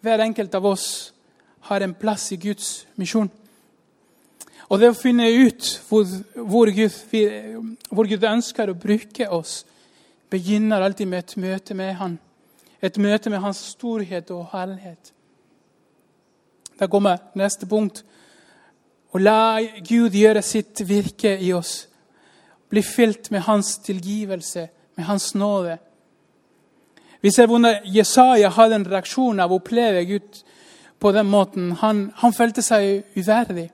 Hver 0.00 0.22
enkelt 0.24 0.54
av 0.54 0.70
oss 0.70 0.86
har 1.66 1.82
en 1.82 1.96
plass 1.98 2.30
i 2.32 2.38
Guds 2.38 2.84
misjon. 2.96 3.32
Og 4.68 4.80
det 4.80 4.90
å 4.90 4.96
finne 4.96 5.26
ut 5.28 5.66
hvor, 5.88 6.06
hvor, 6.34 6.70
Gud, 6.72 6.94
hvor, 7.90 8.08
Gud, 8.08 8.24
ønsker 8.24 8.70
å 8.70 8.78
bruke 8.78 9.28
oss, 9.28 9.64
begynner 10.32 10.82
alltid 10.82 11.10
med 11.10 11.24
et 11.24 11.36
møte 11.36 11.76
med 11.76 11.94
Han. 12.00 12.18
Et 12.82 12.96
møte 12.98 13.30
med 13.30 13.42
Hans 13.44 13.60
storhet 13.74 14.30
og 14.34 14.48
herlighet. 14.52 15.12
Da 16.80 16.88
kommer 16.90 17.20
neste 17.38 17.68
punkt. 17.70 18.02
Å 19.14 19.20
la 19.20 19.60
Gud 19.86 20.16
gjøre 20.16 20.42
sitt 20.42 20.82
virke 20.88 21.36
i 21.38 21.52
oss. 21.54 21.84
Bli 22.68 22.82
fylt 22.82 23.30
med 23.30 23.44
Hans 23.46 23.76
tilgivelse, 23.84 24.68
med 24.96 25.06
Hans 25.06 25.34
nåde. 25.34 25.78
Vi 27.22 27.30
ser 27.30 27.46
hvordan 27.46 27.86
Jesaja 27.88 28.50
hadde 28.52 28.80
en 28.80 28.90
reaksjon 28.90 29.38
av 29.40 29.52
å 29.52 29.60
oppleve 29.60 30.02
Gud 30.08 30.42
på 31.00 31.12
den 31.12 31.30
måten. 31.30 31.70
Han, 31.80 32.08
han 32.20 32.34
følte 32.36 32.62
seg 32.64 33.04
uverdig. 33.14 33.70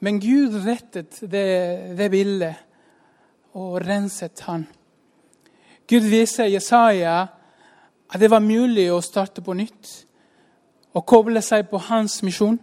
Men 0.00 0.20
Gud 0.20 0.54
rettet 0.64 1.18
det, 1.20 1.94
det 1.96 2.08
bildet 2.10 2.56
og 3.58 3.80
renset 3.84 4.40
han. 4.46 4.64
Gud 5.90 6.06
viser 6.08 6.48
Jesaja 6.48 7.16
at 8.10 8.20
det 8.20 8.30
var 8.30 8.42
mulig 8.42 8.88
å 8.92 9.02
starte 9.04 9.42
på 9.44 9.54
nytt 9.58 9.90
og 10.94 11.06
koble 11.06 11.42
seg 11.44 11.68
på 11.70 11.78
hans 11.90 12.20
misjon. 12.26 12.58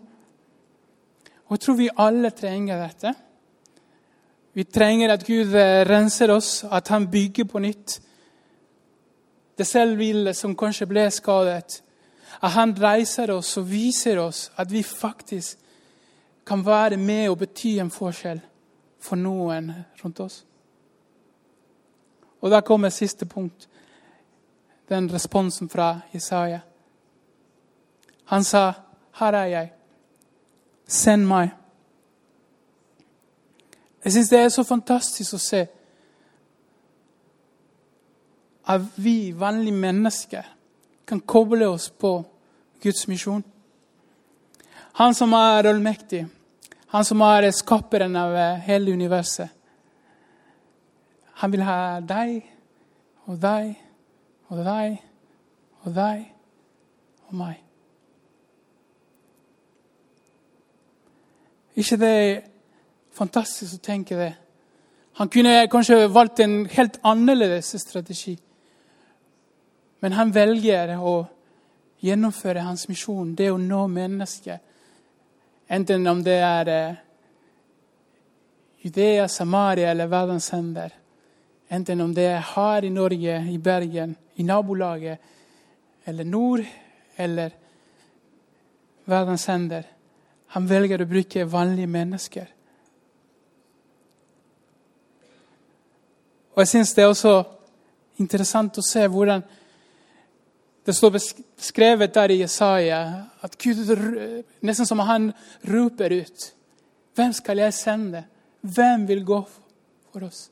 Og 1.47 1.55
Jeg 1.55 1.63
tror 1.63 1.77
vi 1.79 1.89
alle 1.95 2.31
trenger 2.35 2.81
dette. 2.81 3.13
Vi 4.57 4.63
trenger 4.63 5.13
at 5.13 5.23
Gud 5.23 5.53
renser 5.87 6.33
oss, 6.33 6.63
at 6.63 6.87
han 6.89 7.07
bygger 7.11 7.45
på 7.45 7.61
nytt. 7.61 7.99
Det 9.57 9.67
selvbildet 9.67 10.35
som 10.35 10.55
kanskje 10.57 10.89
ble 10.89 11.05
skadet. 11.13 11.81
At 12.41 12.51
han 12.57 12.73
reiser 12.75 13.31
oss 13.31 13.53
og 13.61 13.69
viser 13.69 14.19
oss 14.19 14.47
at 14.57 14.71
vi 14.71 14.83
faktisk 14.83 15.66
kan 16.47 16.65
være 16.65 16.97
med 16.97 17.29
og 17.29 17.37
bety 17.37 17.75
en 17.81 17.91
forskjell 17.91 18.39
for 18.99 19.19
noen 19.19 19.71
rundt 20.03 20.19
oss. 20.19 20.45
Og 22.41 22.51
Da 22.51 22.61
kommer 22.61 22.89
siste 22.89 23.25
punkt, 23.25 23.69
den 24.89 25.13
responsen 25.13 25.69
fra 25.69 25.99
Jesaja. 26.13 26.59
Han 28.25 28.43
sa, 28.43 28.73
'Her 29.13 29.33
er 29.33 29.45
jeg. 29.45 29.71
Send 30.87 31.25
meg.' 31.25 31.49
Jeg 34.03 34.13
syns 34.13 34.29
det 34.29 34.39
er 34.39 34.49
så 34.49 34.63
fantastisk 34.63 35.33
å 35.33 35.37
se 35.37 35.67
at 38.67 38.81
vi 38.95 39.31
vanlige 39.31 39.75
mennesker 39.75 40.43
kan 41.07 41.19
koble 41.19 41.67
oss 41.67 41.89
på 41.89 42.25
Guds 42.83 43.07
misjon. 43.07 43.43
Han 44.93 45.13
som 45.13 45.33
er 45.33 45.67
allmektig, 45.69 46.27
han 46.93 47.05
som 47.05 47.21
er 47.21 47.49
skaperen 47.51 48.15
av 48.15 48.35
hele 48.63 48.93
universet. 48.95 49.49
Han 51.41 51.51
vil 51.53 51.65
ha 51.67 51.99
deg 51.99 52.41
og 53.27 53.37
deg 53.41 53.75
og 54.47 54.65
deg 54.65 54.97
og 55.83 55.95
deg 55.95 56.27
og 57.27 57.39
meg. 57.43 57.63
ikke 61.77 61.97
det 62.01 62.43
fantastisk 63.13 63.77
å 63.77 63.83
tenke 63.85 64.17
det? 64.17 64.33
Han 65.17 65.29
kunne 65.33 65.67
kanskje 65.71 66.07
valgt 66.13 66.41
en 66.41 66.65
helt 66.69 66.99
annerledes 67.05 67.73
strategi. 67.81 68.35
Men 70.01 70.13
han 70.13 70.33
velger 70.33 70.95
å 70.97 71.15
gjennomføre 72.05 72.65
hans 72.65 72.85
misjon, 72.89 73.33
det 73.35 73.49
å 73.51 73.57
nå 73.57 73.87
mennesker. 73.89 74.59
Enten 75.67 76.07
om 76.07 76.23
det 76.23 76.39
er 76.39 76.69
eh, 76.71 76.95
Judea, 78.81 79.27
Samaria 79.27 79.91
eller 79.91 80.07
verdens 80.07 80.53
ender. 80.53 80.93
Enten 81.69 82.01
om 82.01 82.13
det 82.15 82.25
er 82.31 82.45
her 82.55 82.85
i 82.85 82.89
Norge, 82.89 83.39
i 83.51 83.57
Bergen, 83.57 84.15
i 84.35 84.43
nabolaget, 84.43 85.17
eller 86.05 86.23
nord, 86.23 86.63
eller 87.17 87.49
verdens 89.05 89.49
ender. 89.49 89.83
Han 90.55 90.69
velger 90.69 91.03
å 91.03 91.09
bruke 91.09 91.43
vanlige 91.51 91.91
mennesker. 91.91 92.47
Og 96.55 96.63
Jeg 96.63 96.67
syns 96.67 96.93
det 96.95 97.03
er 97.03 97.11
også 97.11 97.33
interessant 98.23 98.79
å 98.79 98.85
se 98.85 99.03
hvordan 99.07 99.43
det 100.87 100.93
står 100.93 101.11
beskrevet 101.11 102.13
der 102.15 102.31
i 102.31 102.39
Jesaja 102.39 102.99
at 103.43 103.57
Gud 103.59 103.89
nesten 104.63 104.87
som 104.87 105.01
han 105.03 105.33
roper 105.67 106.13
ut. 106.21 106.45
Hvem 107.15 107.33
skal 107.35 107.59
jeg 107.59 107.73
sende? 107.75 108.21
Hvem 108.61 109.03
vil 109.09 109.25
gå 109.27 109.41
for 110.13 110.23
oss? 110.29 110.45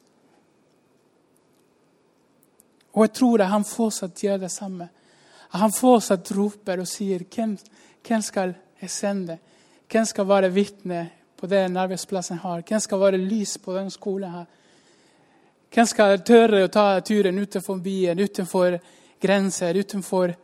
Og 2.91 3.06
jeg 3.06 3.13
tror 3.15 3.45
at 3.45 3.54
han 3.54 3.63
fortsatt 3.63 4.24
gjør 4.24 4.43
det 4.43 4.52
samme. 4.52 4.89
At 5.54 5.60
han 5.60 5.71
fortsatt 5.71 6.32
roper 6.36 6.84
og 6.84 6.88
sier, 6.88 7.24
'Hvem, 7.24 7.58
hvem 8.08 8.21
skal 8.21 8.54
jeg 8.82 8.89
sende?' 8.89 9.39
Hvem 9.91 10.06
skal 10.06 10.28
være 10.28 10.54
vitne 10.54 11.10
på 11.38 11.48
den 11.48 11.78
arbeidsplassen 11.78 12.38
har? 12.38 12.62
Hvem 12.67 12.80
skal 12.80 13.00
være 13.00 13.17
lys 13.17 13.58
på 13.58 13.74
den 13.74 13.89
skolen 13.89 14.32
her? 14.32 14.45
Hvem 15.74 15.86
skal 15.86 16.19
tørre 16.19 16.63
å 16.65 16.67
ta 16.67 17.00
turen 17.00 17.39
utenfor 17.39 17.78
byen, 17.78 18.19
utenfor 18.19 18.80
grenser, 19.21 19.75
utenfor 19.75 20.36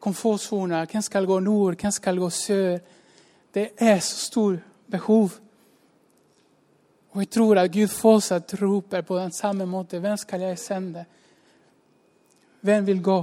komfortsoner? 0.00 0.86
Hvem 0.86 1.02
skal 1.02 1.26
gå 1.26 1.40
nord? 1.40 1.76
Hvem 1.80 1.92
skal 1.92 2.18
gå 2.18 2.30
sør? 2.30 2.78
Det 3.54 3.70
er 3.78 3.98
så 3.98 4.16
stort 4.16 4.66
behov. 4.90 5.30
Og 7.10 7.24
jeg 7.24 7.30
tror 7.30 7.58
at 7.58 7.72
Gud 7.72 7.90
fortsatt 7.90 8.54
roper 8.62 9.02
på 9.02 9.18
den 9.18 9.32
samme 9.32 9.66
måten. 9.66 10.00
Hvem 10.00 10.16
skal 10.16 10.40
jeg 10.40 10.58
sende? 10.58 11.04
Hvem 12.60 12.86
vil 12.86 13.02
gå? 13.02 13.18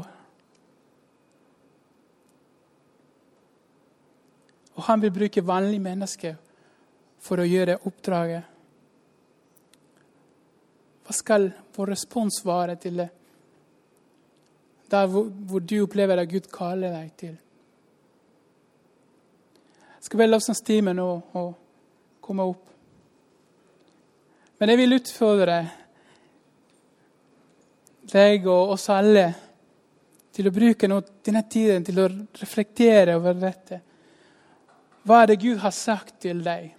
Og 4.75 4.83
han 4.83 5.01
vil 5.01 5.11
bruke 5.11 5.45
vanlige 5.45 5.81
mennesker 5.81 6.35
for 7.19 7.41
å 7.41 7.47
gjøre 7.47 7.79
oppdraget. 7.89 8.43
Hva 11.07 11.15
skal 11.15 11.47
vår 11.77 11.93
respons 11.93 12.41
være 12.45 12.75
til 12.83 12.99
det? 12.99 13.07
Der 14.91 15.07
hvor, 15.11 15.23
hvor 15.23 15.59
du 15.59 15.81
opplever 15.83 16.21
at 16.21 16.29
Gud 16.31 16.47
kaller 16.53 16.93
deg 16.95 17.11
til. 17.19 17.35
Jeg 19.97 20.07
skal 20.07 20.21
be 20.21 20.29
lovsangstimen 20.29 20.95
nå 20.95 21.07
og 21.35 21.49
komme 22.23 22.45
opp. 22.47 22.63
Men 24.57 24.71
jeg 24.71 24.79
vil 24.79 24.97
utfordre 24.97 25.57
deg 28.07 28.47
og 28.47 28.73
oss 28.77 28.87
alle 28.93 29.25
til 30.33 30.47
å 30.47 30.53
bruke 30.53 30.87
denne 30.87 31.43
tiden 31.49 31.85
til 31.85 31.99
å 31.99 32.07
reflektere 32.39 33.17
over 33.17 33.37
dette. 33.41 33.81
Hva 35.07 35.23
er 35.23 35.31
det 35.31 35.41
Gud 35.41 35.59
har 35.63 35.75
sagt 35.75 36.19
til 36.23 36.41
deg? 36.45 36.69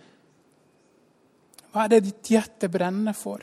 Hva 1.73 1.85
er 1.85 1.92
det 1.92 2.05
ditt 2.07 2.31
hjerte 2.33 2.71
brenner 2.73 3.16
for? 3.16 3.42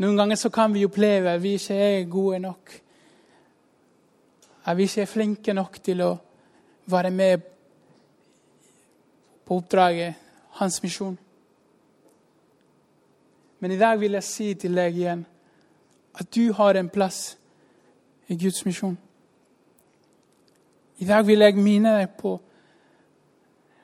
Noen 0.00 0.16
ganger 0.16 0.36
så 0.36 0.48
kan 0.48 0.72
vi 0.72 0.86
oppleve 0.86 1.34
at 1.34 1.42
vi 1.42 1.58
ikke 1.58 1.74
er 1.74 2.04
gode 2.08 2.38
nok. 2.38 2.70
At 4.64 4.76
vi 4.76 4.82
ikke 4.82 5.02
er 5.02 5.10
flinke 5.10 5.52
nok 5.52 5.76
til 5.84 6.00
å 6.00 6.14
være 6.88 7.10
med 7.12 7.44
på 9.44 9.58
oppdraget, 9.60 10.14
hans 10.56 10.80
misjon. 10.82 11.18
Men 13.60 13.76
i 13.76 13.78
dag 13.78 14.00
vil 14.00 14.16
jeg 14.16 14.24
si 14.24 14.48
til 14.54 14.80
deg 14.80 14.96
igjen 14.96 15.26
at 16.16 16.32
du 16.34 16.52
har 16.56 16.80
en 16.80 16.88
plass 16.88 17.36
i 18.28 18.38
Guds 18.40 18.64
misjon. 18.64 18.96
I 20.98 21.04
dag 21.04 21.26
vil 21.28 21.44
jeg 21.44 21.60
minne 21.60 21.92
deg 21.98 22.16
på, 22.16 22.38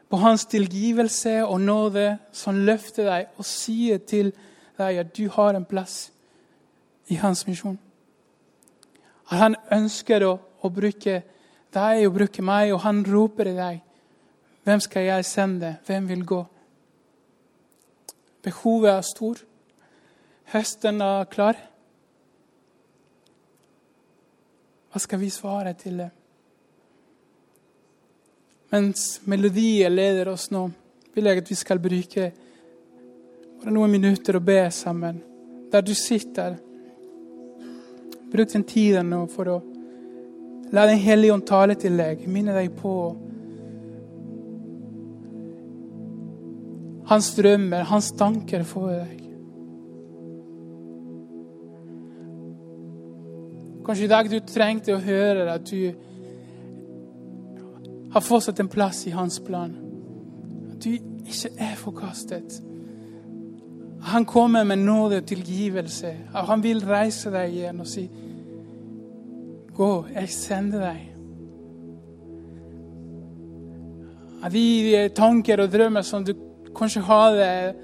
på 0.09 0.25
hans 0.25 0.49
tilgivelse 0.49 1.43
og 1.45 1.61
nåde 1.61 2.09
som 2.33 2.65
løfter 2.65 3.05
deg 3.05 3.33
og 3.37 3.45
sier 3.45 4.01
til 4.01 4.33
deg 4.33 4.45
at 4.79 5.17
du 5.17 5.29
har 5.29 5.55
en 5.55 5.65
plass 5.65 6.13
i 7.09 7.15
hans 7.15 7.47
misjon. 7.47 7.79
At 9.31 9.39
han 9.39 9.57
ønsker 9.73 10.25
å, 10.27 10.37
å 10.63 10.71
bruke 10.71 11.23
deg 11.75 12.07
og 12.07 12.15
bruke 12.15 12.43
meg, 12.43 12.73
og 12.75 12.83
han 12.85 13.05
roper 13.07 13.51
i 13.51 13.57
deg. 13.57 13.81
Hvem 14.67 14.83
skal 14.83 15.07
jeg 15.07 15.25
sende? 15.25 15.77
Hvem 15.87 16.09
vil 16.09 16.25
gå? 16.27 16.43
Behovet 18.43 18.93
er 18.93 19.07
stor. 19.07 19.41
Høsten 20.53 21.01
er 21.03 21.27
klar. 21.31 21.59
Hva 24.91 25.03
skal 25.03 25.21
vi 25.21 25.31
svare 25.31 25.75
til 25.79 25.99
det? 26.03 26.11
Mens 28.73 29.21
melodier 29.27 29.93
leder 29.93 30.33
oss 30.33 30.49
nå, 30.51 30.65
vil 31.15 31.29
jeg 31.29 31.43
at 31.43 31.51
vi 31.51 31.59
skal 31.59 31.83
bruke 31.83 32.31
bare 33.67 33.75
noen 33.75 33.91
minutter 33.91 34.37
og 34.39 34.45
be 34.47 34.61
sammen. 34.71 35.17
Der 35.73 35.83
du 35.83 35.91
sitter. 35.95 36.55
Bruk 38.31 38.53
den 38.53 38.63
tiden 38.63 39.09
nå 39.11 39.25
for 39.27 39.51
å 39.51 39.63
la 40.71 40.85
Den 40.87 40.99
hellige 40.99 41.33
ånd 41.33 41.47
tale 41.47 41.75
til 41.79 41.99
deg, 41.99 42.25
minne 42.27 42.55
deg 42.55 42.73
på 42.75 42.93
hans 47.07 47.29
drømmer, 47.37 47.87
hans 47.87 48.13
tanker 48.19 48.65
for 48.67 48.91
deg. 48.91 49.23
Kanskje 53.87 54.07
i 54.07 54.11
dag 54.11 54.31
du 54.31 54.39
trengte 54.43 54.95
å 54.95 55.03
høre 55.03 55.49
at 55.55 55.67
du 55.71 55.91
har 58.15 58.27
fortsatt 58.27 58.63
en 58.63 58.71
plass 58.71 59.05
i 59.07 59.15
hans 59.15 59.39
plan. 59.43 59.75
At 60.71 60.83
du 60.83 60.91
ikke 60.95 61.55
er 61.59 61.79
forkastet. 61.79 62.59
Han 64.07 64.25
kommer 64.25 64.65
med 64.65 64.79
nåde 64.79 65.17
og 65.17 65.27
tilgivelse. 65.27 66.13
Han 66.35 66.63
vil 66.63 66.85
reise 66.87 67.31
deg 67.35 67.55
igjen 67.55 67.81
og 67.81 67.87
si, 67.91 68.11
'Gå, 69.75 70.07
jeg 70.15 70.29
sender 70.29 70.81
deg'. 70.81 71.13
De 74.53 75.09
tanker 75.09 75.61
og 75.61 75.73
drømmer 75.73 76.03
som 76.03 76.25
du 76.25 76.33
kanskje 76.77 77.01
hadde 77.01 77.75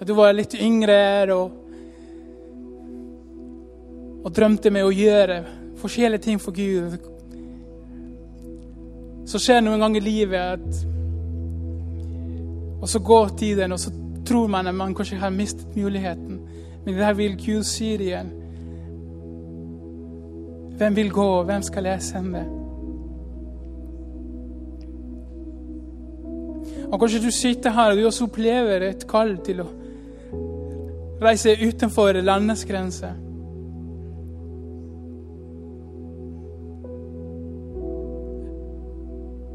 da 0.00 0.04
du 0.04 0.14
var 0.14 0.32
litt 0.32 0.54
yngre 0.54 1.34
og, 1.34 1.50
og 4.24 4.32
drømte 4.34 4.70
med 4.70 4.84
å 4.84 4.90
gjøre 4.90 5.44
forskjellige 5.76 6.22
ting 6.22 6.40
for 6.40 6.52
Gud. 6.56 6.96
Så 9.26 9.38
skjer 9.38 9.60
noen 9.60 9.80
ganger 9.80 10.00
i 10.00 10.04
livet 10.04 10.40
at 10.40 10.86
Og 12.82 12.88
så 12.88 12.98
går 12.98 13.28
tiden, 13.38 13.72
og 13.72 13.78
så 13.78 13.90
tror 14.32 14.48
man 14.48 14.66
at 14.66 14.74
man 14.74 14.94
kanskje 14.94 15.18
har 15.20 15.30
mistet 15.30 15.76
muligheten. 15.76 16.40
Men 16.84 16.94
det 16.94 17.04
her 17.04 17.14
vil 17.14 17.36
Gud 17.36 17.64
si 17.68 17.90
det 17.96 18.06
igjen. 18.08 18.30
Hvem 20.78 20.96
vil 20.96 21.12
gå, 21.12 21.42
hvem 21.42 21.62
skal 21.62 21.84
jeg 21.84 22.02
sende? 22.02 22.46
Og 26.92 27.00
Kanskje 27.00 27.20
du 27.24 27.30
sitter 27.30 27.70
her 27.70 27.90
og 27.90 27.96
du 27.96 28.06
også 28.06 28.24
opplever 28.24 28.88
et 28.88 29.04
kall 29.08 29.36
til 29.44 29.60
å 29.64 29.68
reise 31.22 31.54
utenfor 31.60 32.16
landets 32.24 32.64
grenser. 32.68 33.14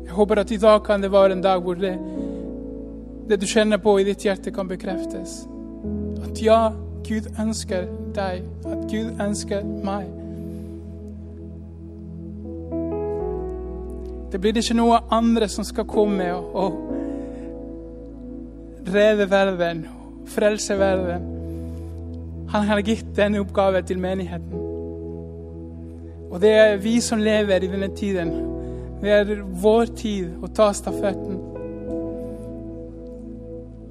Jeg 0.06 0.14
håper 0.14 0.42
at 0.42 0.52
i 0.52 0.62
dag 0.62 0.82
kan 0.86 1.02
det 1.02 1.12
være 1.12 1.38
en 1.38 1.44
dag 1.44 1.62
hvor 1.62 1.78
det, 1.78 1.98
det 3.30 3.42
du 3.42 3.48
kjenner 3.48 3.78
på 3.78 4.00
i 4.00 4.06
ditt 4.08 4.26
hjerte, 4.26 4.52
kan 4.56 4.68
bekreftes. 4.70 5.48
At 6.24 6.42
ja, 6.42 6.72
Gud 7.08 7.28
ønsker 7.40 7.88
deg. 8.16 8.44
At 8.66 8.88
Gud 8.92 9.22
ønsker 9.24 9.64
meg. 9.84 10.08
Det 14.32 14.42
blir 14.44 14.60
ikke 14.60 14.76
noe 14.76 15.00
andre 15.12 15.48
som 15.52 15.64
skal 15.68 15.88
komme 15.88 16.28
og, 16.36 16.56
og 16.56 16.72
redde 18.92 19.30
verden, 19.32 19.86
frelse 20.28 20.76
verden. 20.80 21.34
Han 22.52 22.68
har 22.68 22.84
gitt 22.84 23.16
denne 23.16 23.40
oppgaven 23.44 23.88
til 23.88 24.00
menigheten. 24.00 24.66
Og 26.28 26.42
det 26.44 26.52
er 26.52 26.78
vi 26.84 27.00
som 27.02 27.20
lever 27.24 27.64
i 27.64 27.72
denne 27.72 27.88
tiden. 27.96 28.32
Det 29.02 29.12
er 29.12 29.36
vår 29.62 29.86
tid 29.96 30.44
å 30.44 30.48
ta 30.52 30.72
stafetten 30.76 31.37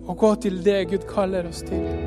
og 0.06 0.16
gå 0.18 0.34
til 0.34 0.64
det 0.64 0.84
Gud 0.90 1.08
kaller 1.14 1.48
oss 1.48 1.64
til. 1.66 2.05